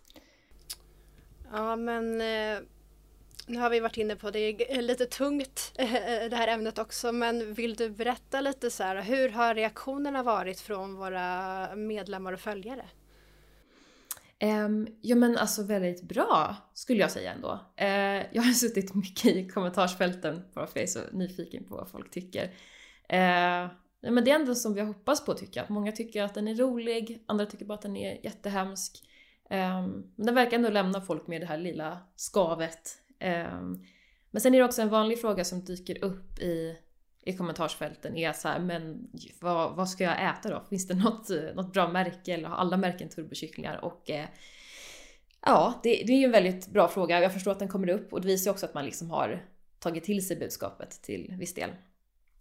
Ja 1.52 1.76
men 1.76 2.20
eh, 2.20 2.58
nu 3.46 3.58
har 3.58 3.70
vi 3.70 3.80
varit 3.80 3.96
inne 3.96 4.16
på 4.16 4.30
det, 4.30 4.72
är 4.76 4.82
lite 4.82 5.06
tungt 5.06 5.72
eh, 5.78 5.92
det 6.30 6.36
här 6.36 6.48
ämnet 6.48 6.78
också 6.78 7.12
men 7.12 7.54
vill 7.54 7.74
du 7.74 7.90
berätta 7.90 8.40
lite 8.40 8.70
så 8.70 8.82
här, 8.82 9.02
hur 9.02 9.28
har 9.28 9.54
reaktionerna 9.54 10.22
varit 10.22 10.60
från 10.60 10.96
våra 10.96 11.76
medlemmar 11.76 12.32
och 12.32 12.40
följare? 12.40 12.84
Um, 14.42 14.88
ja 15.00 15.16
men 15.16 15.36
alltså 15.36 15.62
väldigt 15.62 16.02
bra 16.02 16.56
skulle 16.74 17.00
jag 17.00 17.10
säga 17.10 17.32
ändå. 17.32 17.52
Uh, 17.80 18.26
jag 18.32 18.42
har 18.42 18.52
suttit 18.52 18.94
mycket 18.94 19.36
i 19.36 19.48
kommentarsfälten 19.48 20.42
bara 20.54 20.66
för 20.66 20.78
jag 20.78 20.82
är 20.82 20.86
så 20.86 21.00
nyfiken 21.12 21.64
på 21.64 21.76
vad 21.76 21.90
folk 21.90 22.10
tycker. 22.10 22.44
Uh, 22.44 23.70
men 24.02 24.24
det 24.24 24.30
är 24.30 24.34
ändå 24.34 24.54
som 24.54 24.74
vi 24.74 24.80
hoppas 24.80 25.24
på 25.24 25.34
tycker 25.34 25.60
jag. 25.60 25.70
Många 25.70 25.92
tycker 25.92 26.22
att 26.22 26.34
den 26.34 26.48
är 26.48 26.54
rolig, 26.54 27.24
andra 27.26 27.46
tycker 27.46 27.64
bara 27.64 27.74
att 27.74 27.82
den 27.82 27.96
är 27.96 28.24
jättehemsk. 28.24 29.04
Um, 29.50 30.12
men 30.16 30.26
den 30.26 30.34
verkar 30.34 30.56
ändå 30.56 30.70
lämna 30.70 31.00
folk 31.00 31.26
med 31.26 31.40
det 31.40 31.46
här 31.46 31.58
lilla 31.58 31.98
skavet. 32.16 32.96
Ehm, 33.20 33.84
men 34.30 34.40
sen 34.42 34.54
är 34.54 34.58
det 34.58 34.64
också 34.64 34.82
en 34.82 34.88
vanlig 34.88 35.20
fråga 35.20 35.44
som 35.44 35.64
dyker 35.64 36.04
upp 36.04 36.38
i 36.38 36.76
i 37.22 37.36
kommentarsfälten 37.36 38.16
är 38.16 38.32
så 38.32 38.48
här, 38.48 38.60
men 38.60 39.10
vad, 39.40 39.76
vad 39.76 39.88
ska 39.88 40.04
jag 40.04 40.30
äta 40.30 40.50
då? 40.50 40.64
Finns 40.68 40.88
det 40.88 40.94
något, 40.94 41.28
något 41.54 41.72
bra 41.72 41.88
märke 41.88 42.34
eller 42.34 42.48
har 42.48 42.56
alla 42.56 42.76
märken 42.76 43.08
turbokycklingar? 43.08 43.84
Och 43.84 44.10
eh, 44.10 44.26
ja, 45.40 45.80
det, 45.82 45.88
det 45.88 46.12
är 46.12 46.18
ju 46.18 46.24
en 46.24 46.30
väldigt 46.30 46.68
bra 46.68 46.88
fråga. 46.88 47.20
Jag 47.20 47.32
förstår 47.32 47.52
att 47.52 47.58
den 47.58 47.68
kommer 47.68 47.88
upp 47.88 48.12
och 48.12 48.20
det 48.20 48.26
visar 48.26 48.50
också 48.50 48.66
att 48.66 48.74
man 48.74 48.84
liksom 48.84 49.10
har 49.10 49.46
tagit 49.78 50.04
till 50.04 50.26
sig 50.26 50.36
budskapet 50.36 51.02
till 51.02 51.34
viss 51.38 51.54
del. 51.54 51.70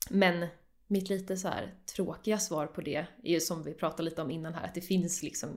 Men 0.10 0.48
mitt 0.88 1.10
lite 1.10 1.38
så 1.38 1.48
här 1.48 1.74
tråkiga 1.96 2.38
svar 2.38 2.68
på 2.68 2.82
det 2.82 3.06
är 3.24 3.32
ju 3.34 3.39
som 3.39 3.63
vi 3.63 3.74
pratade 3.74 4.04
lite 4.04 4.22
om 4.22 4.32
innan 4.32 4.54
här, 4.54 4.65
att 4.65 4.76
det 4.76 4.82
finns 4.82 5.24
liksom 5.24 5.50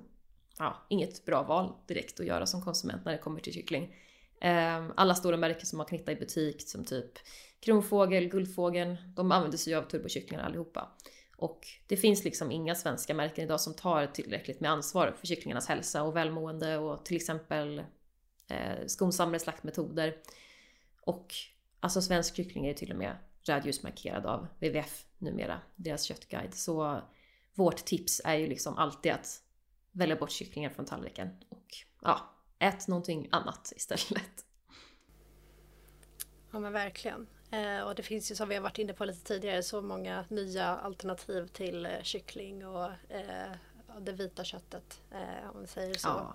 ja, 0.58 0.86
inget 0.88 1.24
bra 1.24 1.42
val 1.42 1.72
direkt 1.86 2.20
att 2.20 2.26
göra 2.26 2.46
som 2.46 2.62
konsument 2.62 3.04
när 3.04 3.12
det 3.12 3.18
kommer 3.18 3.40
till 3.40 3.52
kyckling. 3.52 3.94
Ehm, 4.44 4.92
alla 4.96 5.14
stora 5.14 5.36
märken 5.36 5.66
som 5.66 5.76
man 5.76 5.86
kan 5.86 5.98
hitta 5.98 6.12
i 6.12 6.16
butik 6.16 6.68
som 6.68 6.84
typ 6.84 7.18
Kronfågel, 7.60 8.28
Guldfågeln, 8.28 8.96
de 9.16 9.32
använder 9.32 9.58
sig 9.58 9.74
av 9.74 9.82
turbokycklingar 9.82 10.44
allihopa. 10.44 10.88
Och 11.36 11.66
det 11.86 11.96
finns 11.96 12.24
liksom 12.24 12.50
inga 12.50 12.74
svenska 12.74 13.14
märken 13.14 13.44
idag 13.44 13.60
som 13.60 13.74
tar 13.74 14.06
tillräckligt 14.06 14.60
med 14.60 14.70
ansvar 14.70 15.14
för 15.18 15.26
kycklingarnas 15.26 15.68
hälsa 15.68 16.02
och 16.02 16.16
välmående 16.16 16.78
och 16.78 17.04
till 17.04 17.16
exempel 17.16 17.82
eh, 18.48 18.86
skonsammare 18.86 19.38
slaktmetoder. 19.38 20.16
Och 21.00 21.34
alltså 21.80 22.02
svensk 22.02 22.36
kyckling 22.36 22.64
är 22.64 22.68
ju 22.68 22.74
till 22.74 22.90
och 22.90 22.98
med 22.98 23.16
rödljusmarkerad 23.42 24.26
av 24.26 24.46
WWF 24.58 25.04
numera, 25.18 25.60
deras 25.76 26.02
köttguide. 26.02 26.54
Så 26.54 27.00
vårt 27.54 27.84
tips 27.84 28.20
är 28.24 28.34
ju 28.34 28.46
liksom 28.46 28.78
alltid 28.78 29.12
att 29.12 29.42
välja 29.92 30.16
bort 30.16 30.30
kycklingar 30.30 30.70
från 30.70 30.84
tallriken 30.84 31.28
och 31.48 31.66
ja, 32.02 32.31
ät 32.62 32.88
någonting 32.88 33.28
annat 33.32 33.72
istället. 33.76 34.44
Ja 36.50 36.58
men 36.58 36.72
verkligen. 36.72 37.26
Eh, 37.50 37.80
och 37.80 37.94
det 37.94 38.02
finns 38.02 38.30
ju 38.30 38.34
som 38.34 38.48
vi 38.48 38.54
har 38.54 38.62
varit 38.62 38.78
inne 38.78 38.92
på 38.92 39.04
lite 39.04 39.24
tidigare 39.24 39.62
så 39.62 39.82
många 39.82 40.24
nya 40.28 40.66
alternativ 40.66 41.46
till 41.46 41.86
eh, 41.86 42.02
kyckling 42.02 42.66
och 42.66 42.84
eh, 43.08 43.52
det 44.00 44.12
vita 44.12 44.44
köttet 44.44 45.00
om 45.52 45.54
man 45.54 45.66
säger 45.66 45.94
så. 45.94 46.08
Ja, 46.08 46.34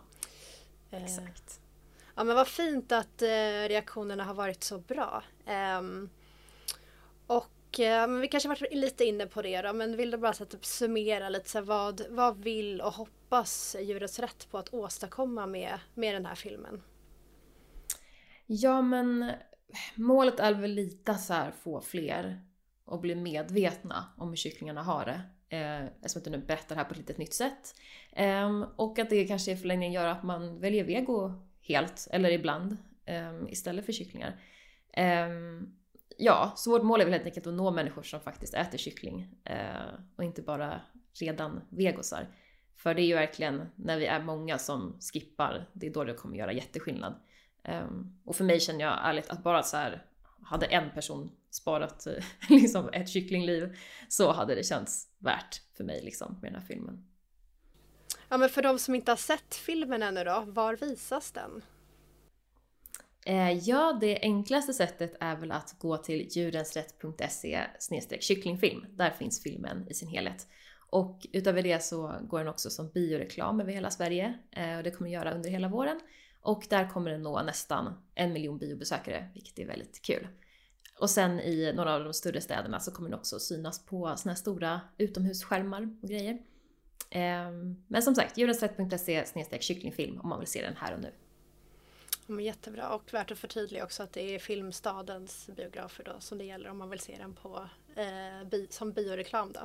exakt. 0.90 1.60
Ja 2.16 2.24
men 2.24 2.36
vad 2.36 2.48
fint 2.48 2.92
att 2.92 3.22
reaktionerna 3.68 4.24
har 4.24 4.34
varit 4.34 4.64
så 4.64 4.80
bra. 4.80 5.24
Och 7.80 8.10
men 8.10 8.22
vi 8.22 8.28
kanske 8.28 8.50
varit 8.50 8.74
lite 8.74 9.06
inne 9.06 9.26
på 9.26 9.42
det 9.42 9.62
då, 9.62 9.74
men 9.74 9.98
vill 9.98 10.12
du 10.12 10.18
bara 10.18 10.34
så 10.34 10.44
att 10.44 10.50
typ 10.50 10.66
summera 10.66 11.30
lite 11.30 11.50
så 11.50 11.58
här, 11.58 11.66
vad, 11.66 12.02
vad 12.10 12.44
vill 12.44 12.82
och 12.82 12.94
hoppas 12.94 13.76
Djurets 13.80 14.20
Rätt 14.20 14.52
på 14.52 14.58
att 14.58 14.74
åstadkomma 14.74 15.48
med, 15.48 15.80
med 15.94 16.16
den 16.16 16.26
här 16.26 16.36
filmen? 16.36 16.84
Ja 18.46 18.82
men 18.82 19.32
målet 19.96 20.40
är 20.40 20.54
väl 20.54 20.72
lite 20.72 21.14
så 21.14 21.34
här 21.34 21.52
få 21.52 21.82
fler 21.82 22.42
att 22.86 23.02
bli 23.02 23.16
medvetna 23.16 24.06
om 24.18 24.30
hur 24.30 24.36
kycklingarna 24.36 24.84
har 24.84 25.06
det. 25.06 25.22
Eh, 25.58 25.86
eftersom 25.86 26.20
att 26.20 26.26
du 26.26 26.32
nu 26.32 26.38
berättar 26.38 26.76
det 26.76 26.82
här 26.82 26.88
på 26.88 26.92
ett 26.92 26.98
litet 26.98 27.18
nytt 27.18 27.34
sätt. 27.34 27.76
Eh, 28.12 28.62
och 28.76 29.00
att 29.00 29.10
det 29.10 29.28
kanske 29.28 29.52
i 29.52 29.58
förlängningen 29.58 29.94
gör 29.94 30.08
att 30.08 30.24
man 30.24 30.60
väljer 30.60 30.84
vego 30.84 31.32
helt, 31.62 32.08
eller 32.12 32.30
ibland, 32.30 32.78
eh, 33.06 33.34
istället 33.50 33.86
för 33.86 33.94
kycklingar. 33.94 34.42
Ehm, 34.94 35.78
Ja, 36.18 36.54
så 36.56 36.72
vårt 36.72 36.84
mål 36.84 37.02
är 37.02 37.06
väl 37.06 37.14
helt 37.14 37.26
enkelt 37.26 37.48
att 37.48 37.54
nå 37.54 37.72
människor 37.72 38.04
som 38.04 38.20
faktiskt 38.20 38.54
äter 38.54 38.78
kyckling 38.78 39.36
eh, 39.44 39.94
och 40.16 40.24
inte 40.24 40.42
bara 40.42 40.82
redan 41.20 41.62
vegosar. 41.70 42.28
För 42.76 42.94
det 42.94 43.02
är 43.02 43.06
ju 43.06 43.16
verkligen 43.16 43.70
när 43.76 43.98
vi 43.98 44.06
är 44.06 44.24
många 44.24 44.58
som 44.58 44.98
skippar, 45.14 45.70
det 45.74 45.88
är 45.88 45.94
då 45.94 46.04
det 46.04 46.14
kommer 46.14 46.38
göra 46.38 46.54
jätteskillnad. 46.54 47.14
Eh, 47.64 47.88
och 48.26 48.36
för 48.36 48.44
mig 48.44 48.60
känner 48.60 48.86
jag 48.86 49.00
ärligt 49.04 49.30
att 49.30 49.44
bara 49.44 49.64
så 49.64 49.78
här 49.78 50.06
hade 50.44 50.66
en 50.66 50.92
person 50.92 51.32
sparat 51.50 52.08
eh, 52.08 52.24
liksom 52.50 52.90
ett 52.94 53.10
kycklingliv 53.10 53.78
så 54.10 54.32
hade 54.32 54.56
det 54.56 54.64
känts 54.64 55.08
värt 55.18 55.62
för 55.78 55.84
mig 55.84 56.02
liksom 56.04 56.40
med 56.42 56.52
den 56.52 56.62
här 56.62 56.68
filmen. 56.68 57.08
Ja 58.30 58.38
men 58.38 58.50
för 58.50 58.62
de 58.62 58.80
som 58.80 58.96
inte 58.96 59.12
har 59.12 59.18
sett 59.18 59.56
filmen 59.56 60.04
ännu 60.04 60.24
då, 60.24 60.44
var 60.48 60.76
visas 60.76 61.32
den? 61.32 61.62
Eh, 63.28 63.52
ja, 63.52 63.98
det 64.02 64.20
enklaste 64.22 64.74
sättet 64.74 65.16
är 65.20 65.36
väl 65.36 65.52
att 65.52 65.76
gå 65.80 65.98
till 65.98 66.28
djurensrätt.se 66.32 67.68
kycklingfilm. 68.20 68.86
Där 68.90 69.10
finns 69.10 69.44
filmen 69.44 69.88
i 69.90 69.94
sin 69.94 70.08
helhet. 70.08 70.48
Och 70.90 71.28
utöver 71.32 71.64
det 71.64 71.84
så 71.84 72.14
går 72.22 72.40
den 72.40 72.48
också 72.48 72.70
som 72.70 72.90
bioreklam 72.90 73.62
över 73.62 73.72
hela 73.72 73.90
Sverige 73.90 74.34
eh, 74.52 74.78
och 74.78 74.84
det 74.84 74.92
kommer 74.92 75.10
den 75.10 75.20
göra 75.20 75.34
under 75.34 75.50
hela 75.50 75.68
våren. 75.68 76.00
Och 76.42 76.66
där 76.70 76.90
kommer 76.90 77.12
den 77.12 77.22
nå 77.22 77.42
nästan 77.42 77.94
en 78.16 78.34
miljon 78.34 78.58
biobesökare, 78.58 79.30
vilket 79.34 79.60
är 79.60 79.66
väldigt 79.66 80.02
kul. 80.02 80.28
Och 81.00 81.10
sen 81.10 81.40
i 81.40 81.74
några 81.76 81.94
av 81.94 82.04
de 82.04 82.14
större 82.14 82.42
städerna 82.42 82.80
så 82.80 82.92
kommer 82.92 83.10
den 83.10 83.20
också 83.20 83.40
synas 83.40 83.86
på 83.86 84.14
såna 84.18 84.34
här 84.34 84.40
stora 84.40 84.82
utomhusskärmar 84.98 85.98
och 86.02 86.10
grejer. 86.10 86.38
Ehm, 87.10 87.84
men 87.88 88.02
som 88.02 88.16
sagt, 88.16 88.38
djurensrätt.se 88.38 89.26
kycklingfilm 89.60 90.20
om 90.22 90.30
man 90.30 90.40
vill 90.40 90.48
se 90.48 90.62
den 90.62 90.76
här 90.78 90.94
och 90.94 91.02
nu. 91.02 91.12
Ja, 92.28 92.42
jättebra 92.42 92.90
och 92.90 93.14
värt 93.14 93.32
att 93.32 93.40
förtydliga 93.40 93.84
också 93.84 94.04
att 94.04 94.14
det 94.14 94.36
är 94.36 94.40
Filmstadens 94.40 95.50
biografer 95.56 96.04
då 96.04 96.16
som 96.20 96.38
det 96.38 96.44
gäller 96.44 96.70
om 96.70 96.78
man 96.78 96.90
vill 96.90 97.00
se 97.00 97.18
den 97.18 97.34
på, 97.34 97.70
eh, 97.96 98.60
som 98.70 98.92
bioreklam 98.92 99.52
då. 99.52 99.60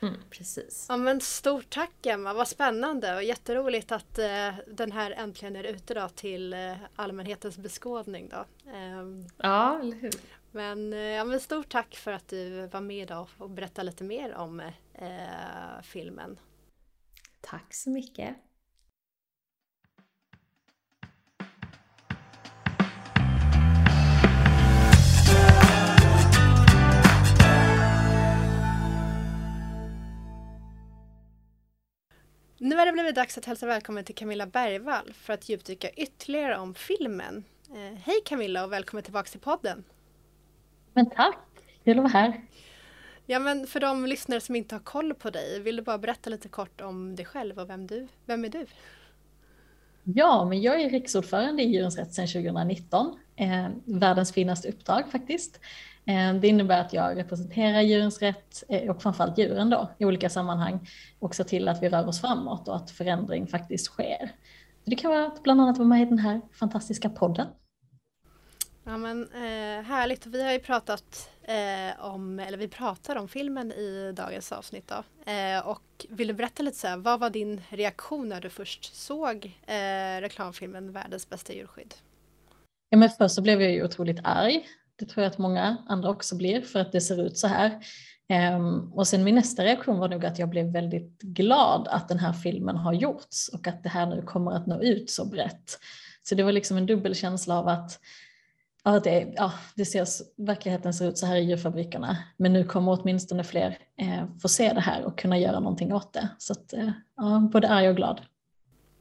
Mm, 0.00 0.20
precis. 0.30 0.86
Ja 0.88 0.96
men 0.96 1.20
stort 1.20 1.70
tack 1.70 2.06
Emma, 2.06 2.34
vad 2.34 2.48
spännande 2.48 3.14
och 3.14 3.22
jätteroligt 3.22 3.92
att 3.92 4.18
eh, 4.18 4.54
den 4.66 4.92
här 4.92 5.10
äntligen 5.10 5.56
är 5.56 5.64
ute 5.64 5.94
då 5.94 6.08
till 6.08 6.52
eh, 6.52 6.76
allmänhetens 6.96 7.58
beskådning 7.58 8.28
då. 8.28 8.70
Eh, 8.70 9.26
ja, 9.36 9.80
eller 9.80 9.96
hur. 9.96 10.14
Men, 10.50 10.92
eh, 10.92 10.98
ja, 10.98 11.24
men 11.24 11.40
stort 11.40 11.68
tack 11.68 11.96
för 11.96 12.12
att 12.12 12.28
du 12.28 12.66
var 12.66 12.80
med 12.80 13.02
idag 13.02 13.26
och 13.38 13.50
berättade 13.50 13.86
lite 13.86 14.04
mer 14.04 14.34
om 14.34 14.60
eh, 14.94 15.82
filmen. 15.82 16.38
Tack 17.40 17.74
så 17.74 17.90
mycket. 17.90 18.36
Är 32.98 33.04
det 33.04 33.12
dags 33.12 33.38
att 33.38 33.44
hälsa 33.44 33.66
välkommen 33.66 34.04
till 34.04 34.14
Camilla 34.14 34.46
Bergvall 34.46 35.12
för 35.12 35.32
att 35.32 35.48
djupdyka 35.48 35.90
ytterligare 35.90 36.58
om 36.58 36.74
filmen. 36.74 37.44
Eh, 37.70 37.98
hej 38.02 38.20
Camilla 38.24 38.64
och 38.64 38.72
välkommen 38.72 39.02
tillbaka 39.02 39.30
till 39.30 39.40
podden. 39.40 39.84
Men 40.92 41.10
tack, 41.10 41.38
kul 41.84 41.98
att 41.98 42.02
vara 42.02 42.08
här. 42.08 42.42
Ja 43.26 43.38
men 43.38 43.66
för 43.66 43.80
de 43.80 44.06
lyssnare 44.06 44.40
som 44.40 44.56
inte 44.56 44.74
har 44.74 44.80
koll 44.80 45.14
på 45.14 45.30
dig, 45.30 45.60
vill 45.60 45.76
du 45.76 45.82
bara 45.82 45.98
berätta 45.98 46.30
lite 46.30 46.48
kort 46.48 46.80
om 46.80 47.16
dig 47.16 47.26
själv 47.26 47.58
och 47.58 47.70
vem, 47.70 47.86
du, 47.86 48.08
vem 48.24 48.44
är 48.44 48.48
du? 48.48 48.66
Ja, 50.04 50.44
men 50.44 50.62
jag 50.62 50.80
är 50.80 50.90
riksordförande 50.90 51.62
i 51.62 51.66
Djurens 51.66 51.98
Rätt 51.98 52.14
sedan 52.14 52.26
2019. 52.26 53.18
Eh, 53.36 53.68
världens 53.84 54.32
finaste 54.32 54.68
uppdrag 54.68 55.10
faktiskt. 55.12 55.60
Eh, 56.06 56.34
det 56.34 56.48
innebär 56.48 56.80
att 56.80 56.92
jag 56.92 57.16
representerar 57.16 57.80
djurens 57.80 58.22
rätt 58.22 58.64
eh, 58.68 58.90
och 58.90 59.02
framförallt 59.02 59.38
djuren 59.38 59.70
då 59.70 59.90
i 59.98 60.04
olika 60.04 60.30
sammanhang 60.30 60.88
och 61.18 61.34
ser 61.34 61.44
till 61.44 61.68
att 61.68 61.82
vi 61.82 61.88
rör 61.88 62.08
oss 62.08 62.20
framåt 62.20 62.68
och 62.68 62.76
att 62.76 62.90
förändring 62.90 63.46
faktiskt 63.46 63.86
sker. 63.86 64.30
Det 64.84 64.96
kan 64.96 65.10
vara 65.10 65.26
att 65.26 65.42
bland 65.42 65.60
annat 65.60 65.78
vara 65.78 65.88
med 65.88 66.02
i 66.02 66.04
den 66.04 66.18
här 66.18 66.40
fantastiska 66.52 67.10
podden. 67.10 67.46
Ja 68.84 68.96
men 68.96 69.22
eh, 69.22 69.84
härligt, 69.84 70.26
vi 70.26 70.44
har 70.44 70.52
ju 70.52 70.58
pratat 70.58 71.30
om, 71.98 72.38
eller 72.38 72.58
vi 72.58 72.68
pratar 72.68 73.16
om 73.16 73.28
filmen 73.28 73.72
i 73.72 74.12
dagens 74.16 74.52
avsnitt 74.52 74.88
då. 74.88 75.02
Och 75.64 76.06
vill 76.08 76.28
du 76.28 76.34
berätta 76.34 76.62
lite 76.62 76.76
så 76.76 76.86
här, 76.86 76.96
vad 76.96 77.20
var 77.20 77.30
din 77.30 77.60
reaktion 77.68 78.28
när 78.28 78.40
du 78.40 78.50
först 78.50 78.94
såg 78.94 79.60
reklamfilmen 80.20 80.92
Världens 80.92 81.28
bästa 81.28 81.52
djurskydd? 81.52 81.94
Ja 82.90 82.98
men 82.98 83.10
först 83.10 83.34
så 83.34 83.42
blev 83.42 83.62
jag 83.62 83.72
ju 83.72 83.84
otroligt 83.84 84.20
arg 84.24 84.66
det 84.96 85.06
tror 85.06 85.24
jag 85.24 85.30
att 85.30 85.38
många 85.38 85.76
andra 85.88 86.10
också 86.10 86.36
blir 86.36 86.60
för 86.60 86.80
att 86.80 86.92
det 86.92 87.00
ser 87.00 87.22
ut 87.26 87.38
så 87.38 87.46
här. 87.46 87.80
Ehm, 88.28 88.92
och 88.92 89.08
sen 89.08 89.24
min 89.24 89.34
nästa 89.34 89.64
reaktion 89.64 89.98
var 89.98 90.08
nog 90.08 90.24
att 90.26 90.38
jag 90.38 90.48
blev 90.48 90.72
väldigt 90.72 91.22
glad 91.22 91.88
att 91.88 92.08
den 92.08 92.18
här 92.18 92.32
filmen 92.32 92.76
har 92.76 92.92
gjorts 92.92 93.48
och 93.48 93.66
att 93.66 93.82
det 93.82 93.88
här 93.88 94.06
nu 94.06 94.22
kommer 94.22 94.52
att 94.52 94.66
nå 94.66 94.82
ut 94.82 95.10
så 95.10 95.24
brett. 95.24 95.78
Så 96.22 96.34
det 96.34 96.42
var 96.42 96.52
liksom 96.52 96.76
en 96.76 96.86
dubbel 96.86 97.14
känsla 97.14 97.58
av 97.58 97.68
att 97.68 98.00
ja, 98.84 99.00
det, 99.00 99.32
ja, 99.36 99.52
det 99.74 99.84
ser, 99.84 100.06
verkligheten 100.36 100.94
ser 100.94 101.08
ut 101.08 101.18
så 101.18 101.26
här 101.26 101.36
i 101.36 101.44
djurfabrikerna 101.44 102.16
men 102.36 102.52
nu 102.52 102.64
kommer 102.64 103.00
åtminstone 103.00 103.44
fler 103.44 103.78
eh, 103.96 104.24
få 104.42 104.48
se 104.48 104.72
det 104.72 104.80
här 104.80 105.04
och 105.04 105.18
kunna 105.18 105.38
göra 105.38 105.60
någonting 105.60 105.92
åt 105.92 106.12
det. 106.12 106.28
Så 106.38 106.52
att, 106.52 106.72
eh, 106.72 106.90
ja, 107.16 107.48
både 107.52 107.68
arg 107.68 107.88
och 107.88 107.96
glad. 107.96 108.20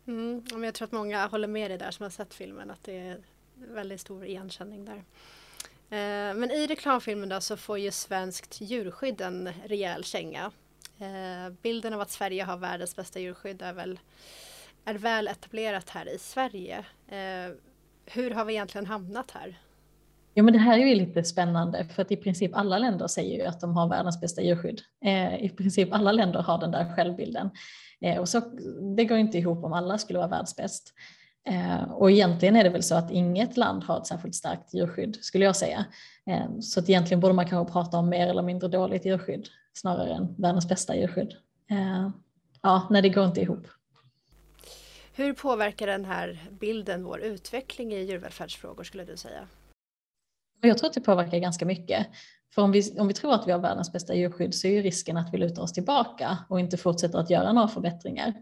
Mm, 0.08 0.64
jag 0.64 0.74
tror 0.74 0.86
att 0.86 0.92
många 0.92 1.28
håller 1.28 1.48
med 1.48 1.72
dig 1.72 1.78
där 1.78 1.92
som 1.92 2.04
har 2.04 2.10
sett 2.10 2.34
filmen 2.34 2.72
att 2.72 2.84
det 2.84 3.00
är 3.00 3.18
väldigt 3.56 4.02
stor 4.02 4.26
igenkänning 4.26 4.86
där. 4.86 5.04
Eh, 5.90 6.36
men 6.36 6.52
i 6.52 6.68
reklamfilmen 6.68 7.30
då 7.30 7.42
så 7.42 7.58
får 7.58 7.80
ju 7.80 7.92
svenskt 7.92 8.62
djurskydd 8.62 9.22
en 9.22 9.50
rejäl 9.66 10.04
känga. 10.04 10.52
Eh, 11.00 11.54
bilden 11.62 11.94
av 11.94 12.02
att 12.02 12.12
Sverige 12.12 12.44
har 12.44 12.58
världens 12.58 12.96
bästa 12.96 13.20
djurskydd 13.20 13.62
är 13.62 13.74
väl, 13.74 14.00
är 14.86 14.94
väl 14.94 15.28
etablerat 15.28 15.90
här 15.90 16.16
i 16.16 16.18
Sverige. 16.20 16.78
Eh, 17.08 17.56
hur 18.06 18.32
har 18.32 18.46
vi 18.46 18.54
egentligen 18.54 18.86
hamnat 18.86 19.32
här? 19.32 19.60
Ja, 20.34 20.44
men 20.44 20.54
det 20.54 20.60
här 20.60 20.80
är 20.80 20.86
ju 20.86 20.96
lite 20.96 21.24
spännande 21.24 21.86
för 21.86 22.02
att 22.02 22.12
i 22.12 22.18
princip 22.18 22.56
alla 22.56 22.78
länder 22.78 23.08
säger 23.08 23.40
ju 23.40 23.46
att 23.46 23.62
de 23.62 23.76
har 23.76 23.90
världens 23.90 24.22
bästa 24.22 24.42
djurskydd. 24.42 24.82
Eh, 25.06 25.44
I 25.44 25.50
princip 25.50 25.94
alla 25.94 26.12
länder 26.12 26.40
har 26.40 26.58
den 26.58 26.72
där 26.72 26.96
självbilden. 26.96 27.50
Eh, 28.02 28.18
och 28.18 28.30
så, 28.30 28.40
det 28.96 29.06
går 29.06 29.18
inte 29.18 29.38
ihop 29.38 29.64
om 29.64 29.74
alla 29.74 29.98
skulle 29.98 30.20
vara 30.20 30.30
världsbäst. 30.30 30.94
Eh, 31.50 31.92
och 31.92 32.12
egentligen 32.12 32.56
är 32.56 32.64
det 32.64 32.70
väl 32.70 32.84
så 32.84 32.96
att 32.96 33.12
inget 33.12 33.58
land 33.58 33.84
har 33.84 33.98
ett 33.98 34.08
särskilt 34.08 34.36
starkt 34.36 34.74
djurskydd 34.74 35.18
skulle 35.22 35.46
jag 35.46 35.56
säga. 35.56 35.86
Eh, 36.26 36.60
så 36.60 36.80
att 36.80 36.90
egentligen 36.90 37.20
borde 37.20 37.34
man 37.34 37.50
kanske 37.50 37.74
prata 37.74 37.98
om 37.98 38.10
mer 38.10 38.28
eller 38.28 38.42
mindre 38.42 38.68
dåligt 38.68 39.06
djurskydd 39.06 39.48
snarare 39.74 40.14
än 40.14 40.36
världens 40.38 40.70
bästa 40.70 40.96
djurskydd. 40.96 41.34
Eh, 41.70 42.10
ja, 42.62 42.88
nej 42.90 43.02
det 43.02 43.10
går 43.10 43.26
inte 43.26 43.42
ihop. 43.42 43.68
Hur 45.16 45.34
påverkar 45.34 45.88
den 45.88 46.06
här 46.06 46.50
bilden 46.60 47.04
vår 47.04 47.22
utveckling 47.22 47.94
i 47.94 48.04
djurvälfärdsfrågor 48.04 48.84
skulle 48.84 49.06
du 49.06 49.18
säga? 49.18 49.48
Jag 50.62 50.78
tror 50.78 50.90
att 50.90 50.94
det 50.94 51.02
påverkar 51.02 51.38
ganska 51.38 51.66
mycket. 51.66 52.08
För 52.56 52.62
om 52.62 52.72
vi, 52.72 53.00
om 53.00 53.08
vi 53.08 53.14
tror 53.14 53.34
att 53.34 53.48
vi 53.48 53.52
har 53.52 53.60
världens 53.60 53.92
bästa 53.92 54.16
djurskydd 54.16 54.56
så 54.56 54.68
är 54.68 54.72
ju 54.72 54.82
risken 54.82 55.18
att 55.18 55.34
vi 55.34 55.38
lutar 55.38 55.62
oss 55.62 55.74
tillbaka 55.74 56.38
och 56.50 56.60
inte 56.60 56.78
fortsätter 56.78 57.20
att 57.20 57.30
göra 57.30 57.54
några 57.54 57.68
förbättringar. 57.68 58.34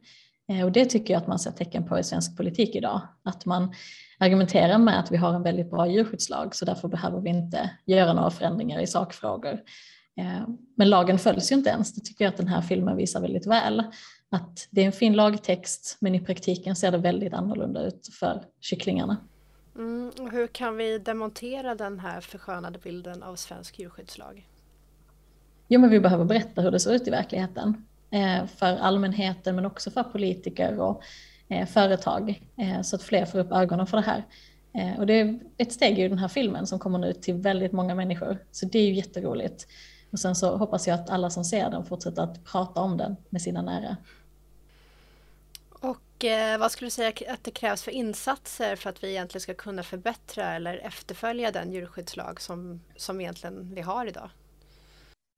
Eh, 0.50 0.66
och 0.66 0.72
det 0.72 0.86
tycker 0.86 1.14
jag 1.14 1.22
att 1.22 1.28
man 1.28 1.40
ser 1.40 1.52
tecken 1.52 1.88
på 1.88 2.00
i 2.00 2.04
svensk 2.04 2.38
politik 2.38 2.76
idag. 2.76 3.02
Att 3.24 3.46
man 3.46 3.74
argumenterar 4.18 4.78
med 4.78 5.00
att 5.00 5.12
vi 5.12 5.18
har 5.18 5.34
en 5.34 5.44
väldigt 5.44 5.72
bra 5.72 5.88
djurskyddslag 5.88 6.56
så 6.56 6.66
därför 6.66 6.88
behöver 6.88 7.22
vi 7.22 7.30
inte 7.30 7.70
göra 7.86 8.14
några 8.14 8.32
förändringar 8.32 8.82
i 8.82 8.88
sakfrågor. 8.88 9.60
Eh, 10.18 10.48
men 10.76 10.90
lagen 10.90 11.20
följs 11.20 11.52
ju 11.52 11.56
inte 11.56 11.70
ens. 11.70 11.94
Det 11.94 12.02
tycker 12.02 12.26
jag 12.26 12.32
att 12.32 12.38
den 12.38 12.48
här 12.48 12.62
filmen 12.62 12.98
visar 12.98 13.22
väldigt 13.22 13.48
väl. 13.48 13.84
Att 14.30 14.68
det 14.72 14.82
är 14.82 14.86
en 14.86 14.92
fin 14.92 15.14
lagtext 15.14 15.98
men 16.00 16.16
i 16.16 16.20
praktiken 16.20 16.76
ser 16.76 16.92
det 16.92 16.98
väldigt 16.98 17.34
annorlunda 17.34 17.84
ut 17.84 18.10
för 18.20 18.44
kycklingarna. 18.62 19.18
Mm, 19.76 20.12
hur 20.32 20.48
kan 20.48 20.78
vi 20.78 21.00
demontera 21.00 21.76
den 21.76 22.00
här 22.00 22.22
förskönade 22.22 22.80
bilden 22.80 23.24
av 23.24 23.36
svensk 23.36 23.80
djurskyddslag? 23.80 24.48
Jo 25.68 25.80
men 25.80 25.90
vi 25.90 26.00
behöver 26.00 26.26
berätta 26.26 26.62
hur 26.62 26.72
det 26.72 26.80
ser 26.80 26.94
ut 26.94 27.08
i 27.08 27.12
verkligheten. 27.12 27.86
Eh, 28.14 28.46
för 28.46 28.78
allmänheten 28.78 29.56
men 29.56 29.66
också 29.66 29.92
för 29.92 30.04
politiker 30.04 30.80
och 30.80 31.04
eh, 31.48 31.68
företag 31.68 32.42
eh, 32.58 32.82
så 32.82 32.96
att 32.96 33.04
fler 33.04 33.26
får 33.26 33.40
upp 33.40 33.52
ögonen 33.52 33.88
för 33.88 33.98
det 33.98 34.04
här. 34.04 34.24
Och 34.98 35.06
det 35.06 35.14
är 35.14 35.40
ett 35.58 35.72
steg 35.72 36.00
i 36.00 36.08
den 36.08 36.18
här 36.18 36.28
filmen 36.28 36.68
som 36.68 36.80
kommer 36.80 37.00
nu 37.00 37.14
till 37.14 37.34
väldigt 37.34 37.72
många 37.72 37.96
människor. 37.96 38.38
Så 38.52 38.66
det 38.66 38.80
är 38.80 38.86
ju 38.86 38.94
jätteroligt. 38.94 39.68
Och 40.12 40.20
sen 40.20 40.36
så 40.36 40.58
hoppas 40.58 40.88
jag 40.88 41.00
att 41.00 41.10
alla 41.10 41.30
som 41.30 41.44
ser 41.44 41.70
den 41.70 41.86
fortsätter 41.86 42.22
att 42.22 42.46
prata 42.46 42.82
om 42.82 42.98
den 42.98 43.16
med 43.30 43.42
sina 43.42 43.62
nära. 43.62 43.98
Och 45.70 46.26
eh, 46.26 46.58
vad 46.58 46.72
skulle 46.72 46.86
du 46.86 46.92
säga 46.92 47.14
att 47.30 47.44
det 47.44 47.52
krävs 47.52 47.84
för 47.84 47.92
insatser 47.92 48.76
för 48.76 48.90
att 48.90 49.04
vi 49.04 49.10
egentligen 49.10 49.42
ska 49.42 49.54
kunna 49.54 49.84
förbättra 49.84 50.56
eller 50.56 50.78
efterfölja 50.78 51.52
den 51.52 51.72
djurskyddslag 51.72 52.42
som, 52.42 52.82
som 52.96 53.22
egentligen 53.22 53.76
vi 53.76 53.82
har 53.82 54.06
idag? 54.06 54.30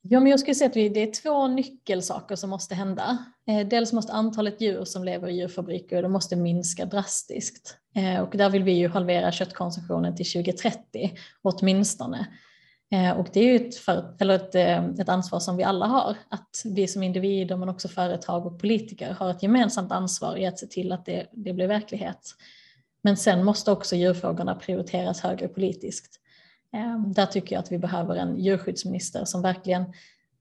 Ja, 0.10 0.20
men 0.20 0.30
jag 0.30 0.40
skulle 0.40 0.56
säga 0.56 0.68
att 0.68 0.74
det 0.74 1.04
är 1.04 1.22
två 1.22 1.48
nyckelsaker 1.48 2.36
som 2.36 2.50
måste 2.50 2.76
hända. 2.76 3.18
Eh, 3.48 3.68
dels 3.68 3.94
måste 3.94 4.14
antalet 4.14 4.62
djur 4.62 4.86
som 4.86 5.04
lever 5.04 5.28
i 5.28 5.36
djurfabriker 5.36 6.02
de 6.02 6.12
måste 6.12 6.36
minska 6.36 6.86
drastiskt. 6.86 7.78
Eh, 7.96 8.20
och 8.20 8.38
där 8.38 8.50
vill 8.50 8.64
vi 8.64 8.72
ju 8.72 8.88
halvera 8.88 9.32
köttkonsumtionen 9.32 10.16
till 10.16 10.26
2030 10.26 11.18
åtminstone. 11.42 12.28
Eh, 12.92 13.12
och 13.12 13.28
det 13.34 13.40
är 13.40 13.44
ju 13.44 13.56
ett, 13.68 13.76
för, 13.76 14.16
eller 14.20 14.36
ett, 14.36 14.56
ett 15.00 15.10
ansvar 15.10 15.40
som 15.40 15.58
vi 15.58 15.64
alla 15.64 15.86
har, 15.86 16.16
att 16.30 16.62
vi 16.66 16.88
som 16.88 17.04
individer 17.04 17.58
men 17.58 17.70
också 17.70 17.88
företag 17.88 18.46
och 18.46 18.62
politiker 18.62 19.12
har 19.12 19.32
ett 19.32 19.44
gemensamt 19.44 19.92
ansvar 19.92 20.38
i 20.38 20.46
att 20.46 20.60
se 20.60 20.68
till 20.68 20.92
att 20.92 21.06
det, 21.06 21.28
det 21.32 21.54
blir 21.54 21.68
verklighet. 21.68 22.32
Men 23.02 23.18
sen 23.18 23.44
måste 23.44 23.72
också 23.72 23.96
djurfrågorna 23.96 24.56
prioriteras 24.56 25.22
högre 25.22 25.48
politiskt. 25.48 26.22
Ehm, 26.76 27.14
där 27.14 27.26
tycker 27.26 27.56
jag 27.56 27.60
att 27.60 27.72
vi 27.72 27.78
behöver 27.78 28.16
en 28.16 28.38
djurskyddsminister 28.38 29.26
som 29.26 29.42
verkligen 29.42 29.94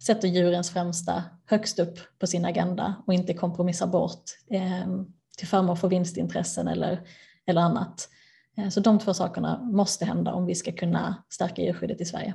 sätter 0.03 0.29
djurens 0.29 0.70
främsta 0.70 1.25
högst 1.47 1.79
upp 1.79 1.99
på 2.18 2.27
sin 2.27 2.44
agenda 2.44 2.94
och 3.07 3.14
inte 3.14 3.35
kompromissar 3.35 3.87
bort 3.87 4.23
ehm, 4.51 5.07
till 5.38 5.49
förmån 5.49 5.77
för 5.77 5.88
vinstintressen 5.88 6.68
eller, 6.68 7.01
eller 7.47 7.61
annat. 7.61 8.09
Ehm, 8.57 8.70
så 8.70 8.81
de 8.81 8.99
två 8.99 9.14
sakerna 9.14 9.59
måste 9.62 10.05
hända 10.05 10.33
om 10.33 10.47
vi 10.47 10.55
ska 10.55 10.73
kunna 10.73 11.25
stärka 11.29 11.62
djurskyddet 11.62 12.01
i 12.01 12.05
Sverige. 12.05 12.35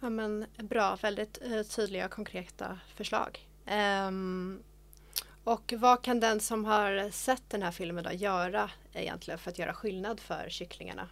Ja, 0.00 0.10
men 0.10 0.46
bra, 0.56 0.98
väldigt 1.02 1.38
eh, 1.42 1.62
tydliga 1.62 2.04
och 2.04 2.10
konkreta 2.10 2.78
förslag. 2.96 3.48
Um, 4.08 4.62
och 5.44 5.74
vad 5.76 6.02
kan 6.02 6.20
den 6.20 6.40
som 6.40 6.64
har 6.64 7.10
sett 7.10 7.42
den 7.48 7.62
här 7.62 7.70
filmen 7.70 8.04
då 8.04 8.12
göra 8.12 8.70
egentligen 8.92 9.38
för 9.38 9.50
att 9.50 9.58
göra 9.58 9.74
skillnad 9.74 10.20
för 10.20 10.46
kycklingarna? 10.48 11.08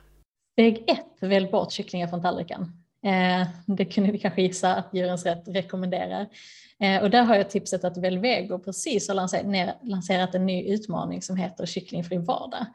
Steg 0.60 0.84
ett, 0.86 1.06
välj 1.20 1.50
bort 1.50 1.72
kycklingar 1.72 2.06
från 2.06 2.22
tallriken. 2.22 2.62
Eh, 3.04 3.48
det 3.66 3.84
kunde 3.84 4.12
vi 4.12 4.18
kanske 4.18 4.42
gissa 4.42 4.74
att 4.74 4.94
Djurens 4.94 5.26
Rätt 5.26 5.42
rekommenderar. 5.46 6.26
Eh, 6.80 7.02
och 7.02 7.10
där 7.10 7.22
har 7.22 7.34
jag 7.34 7.50
tipset 7.50 7.84
att 7.84 7.96
Velvego 7.96 8.58
precis 8.58 9.08
har 9.08 9.14
lanserat 9.86 10.34
en 10.34 10.46
ny 10.46 10.64
utmaning 10.64 11.22
som 11.22 11.36
heter 11.36 11.66
kycklingfri 11.66 12.18
vardag. 12.18 12.66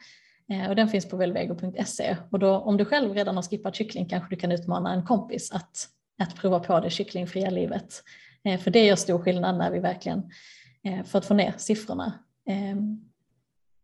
Eh, 0.51 0.69
och 0.69 0.75
den 0.75 0.89
finns 0.89 1.09
på 1.09 1.17
velvego.se 1.17 2.17
och 2.29 2.39
då 2.39 2.57
om 2.57 2.77
du 2.77 2.85
själv 2.85 3.13
redan 3.13 3.35
har 3.35 3.43
skippat 3.43 3.75
kyckling 3.75 4.05
kanske 4.05 4.29
du 4.29 4.39
kan 4.39 4.51
utmana 4.51 4.93
en 4.93 5.05
kompis 5.05 5.51
att, 5.51 5.87
att 6.19 6.35
prova 6.35 6.59
på 6.59 6.79
det 6.79 6.89
kycklingfria 6.89 7.49
livet. 7.49 8.03
För 8.59 8.71
det 8.71 8.85
gör 8.85 8.95
stor 8.95 9.19
skillnad 9.19 9.57
när 9.57 9.71
vi 9.71 9.79
verkligen, 9.79 10.31
för 11.05 11.17
att 11.17 11.25
få 11.25 11.33
ner 11.33 11.53
siffrorna 11.57 12.13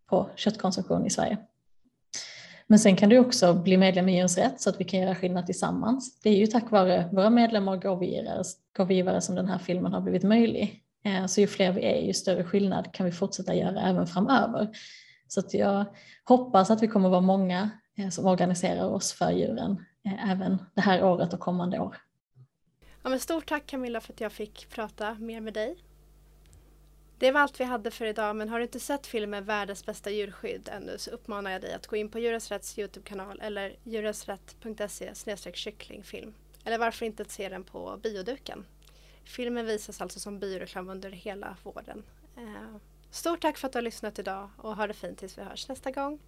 på 0.10 0.30
köttkonsumtion 0.36 1.06
i 1.06 1.10
Sverige. 1.10 1.38
Men 2.72 2.80
sen 2.80 2.96
kan 2.96 3.10
du 3.10 3.20
också 3.20 3.54
bli 3.54 3.78
medlem 3.78 4.10
i 4.10 4.14
Djurens 4.14 4.38
Rätt 4.38 4.62
så 4.62 4.70
att 4.70 4.80
vi 4.80 4.84
kan 4.84 5.00
göra 5.00 5.16
skillnad 5.16 5.46
tillsammans. 5.46 6.22
Det 6.22 6.30
är 6.30 6.38
ju 6.38 6.48
tack 6.48 6.72
vare 6.72 7.10
våra 7.12 7.30
medlemmar 7.30 7.74
och 7.74 7.82
gåvogivare, 7.82 8.44
gåvogivare 8.78 9.22
som 9.22 9.36
den 9.36 9.48
här 9.48 9.58
filmen 9.58 9.94
har 9.94 10.02
blivit 10.02 10.24
möjlig. 10.24 10.84
Eh, 11.06 11.26
så 11.26 11.42
ju 11.42 11.48
fler 11.48 11.72
vi 11.72 11.86
är, 11.86 12.02
ju 12.02 12.14
större 12.14 12.44
skillnad 12.44 12.94
kan 12.94 13.06
vi 13.06 13.12
fortsätta 13.12 13.56
göra 13.56 13.82
även 13.82 14.08
framöver. 14.08 14.70
Så 15.28 15.40
att 15.40 15.54
jag 15.54 15.86
hoppas 16.24 16.72
att 16.72 16.84
vi 16.84 16.88
kommer 16.88 17.10
vara 17.10 17.22
många 17.22 17.70
eh, 17.98 18.10
som 18.10 18.26
organiserar 18.26 18.90
oss 18.90 19.14
för 19.14 19.32
djuren 19.32 19.86
eh, 20.06 20.32
även 20.32 20.58
det 20.76 20.82
här 20.82 21.04
året 21.04 21.34
och 21.34 21.40
kommande 21.40 21.80
år. 21.80 21.98
Ja, 23.04 23.10
men 23.10 23.20
stort 23.20 23.50
tack 23.50 23.66
Camilla 23.66 24.02
för 24.02 24.14
att 24.14 24.22
jag 24.22 24.32
fick 24.32 24.70
prata 24.70 25.14
mer 25.14 25.42
med 25.42 25.54
dig. 25.54 25.78
Det 27.22 27.32
var 27.32 27.42
allt 27.42 27.60
vi 27.60 27.64
hade 27.64 27.92
för 27.92 28.06
idag 28.06 28.36
men 28.36 28.50
har 28.50 28.60
du 28.60 28.64
inte 28.64 28.80
sett 28.80 29.08
filmen 29.08 29.46
Världens 29.46 29.86
bästa 29.86 30.10
djurskydd 30.10 30.70
ännu 30.72 30.98
så 30.98 31.12
uppmanar 31.12 31.52
jag 31.52 31.62
dig 31.62 31.74
att 31.74 31.88
gå 31.88 31.96
in 31.96 32.10
på 32.10 32.20
Djurens 32.20 32.52
Rätts 32.52 32.80
Youtube-kanal 32.80 33.40
eller 33.42 33.76
djurensrätt.se 33.84 35.54
kycklingfilm. 35.54 36.34
Eller 36.64 36.78
varför 36.78 37.06
inte 37.06 37.26
se 37.26 37.50
den 37.50 37.64
på 37.64 38.00
bioduken? 38.04 38.66
Filmen 39.24 39.66
visas 39.66 40.02
alltså 40.02 40.20
som 40.20 40.40
bioreklam 40.40 40.90
under 40.90 41.10
hela 41.10 41.58
våren. 41.64 42.04
Eh, 42.38 42.78
stort 43.12 43.42
tack 43.42 43.58
för 43.58 43.68
att 43.68 43.74
du 43.74 43.78
har 43.78 43.84
lyssnat 43.84 44.20
idag 44.20 44.50
och 44.58 44.76
ha 44.76 44.88
det 44.88 44.94
fint 44.94 45.20
tills 45.20 45.38
vi 45.38 45.42
hörs 45.42 45.68
nästa 45.68 45.92
gång. 45.92 46.20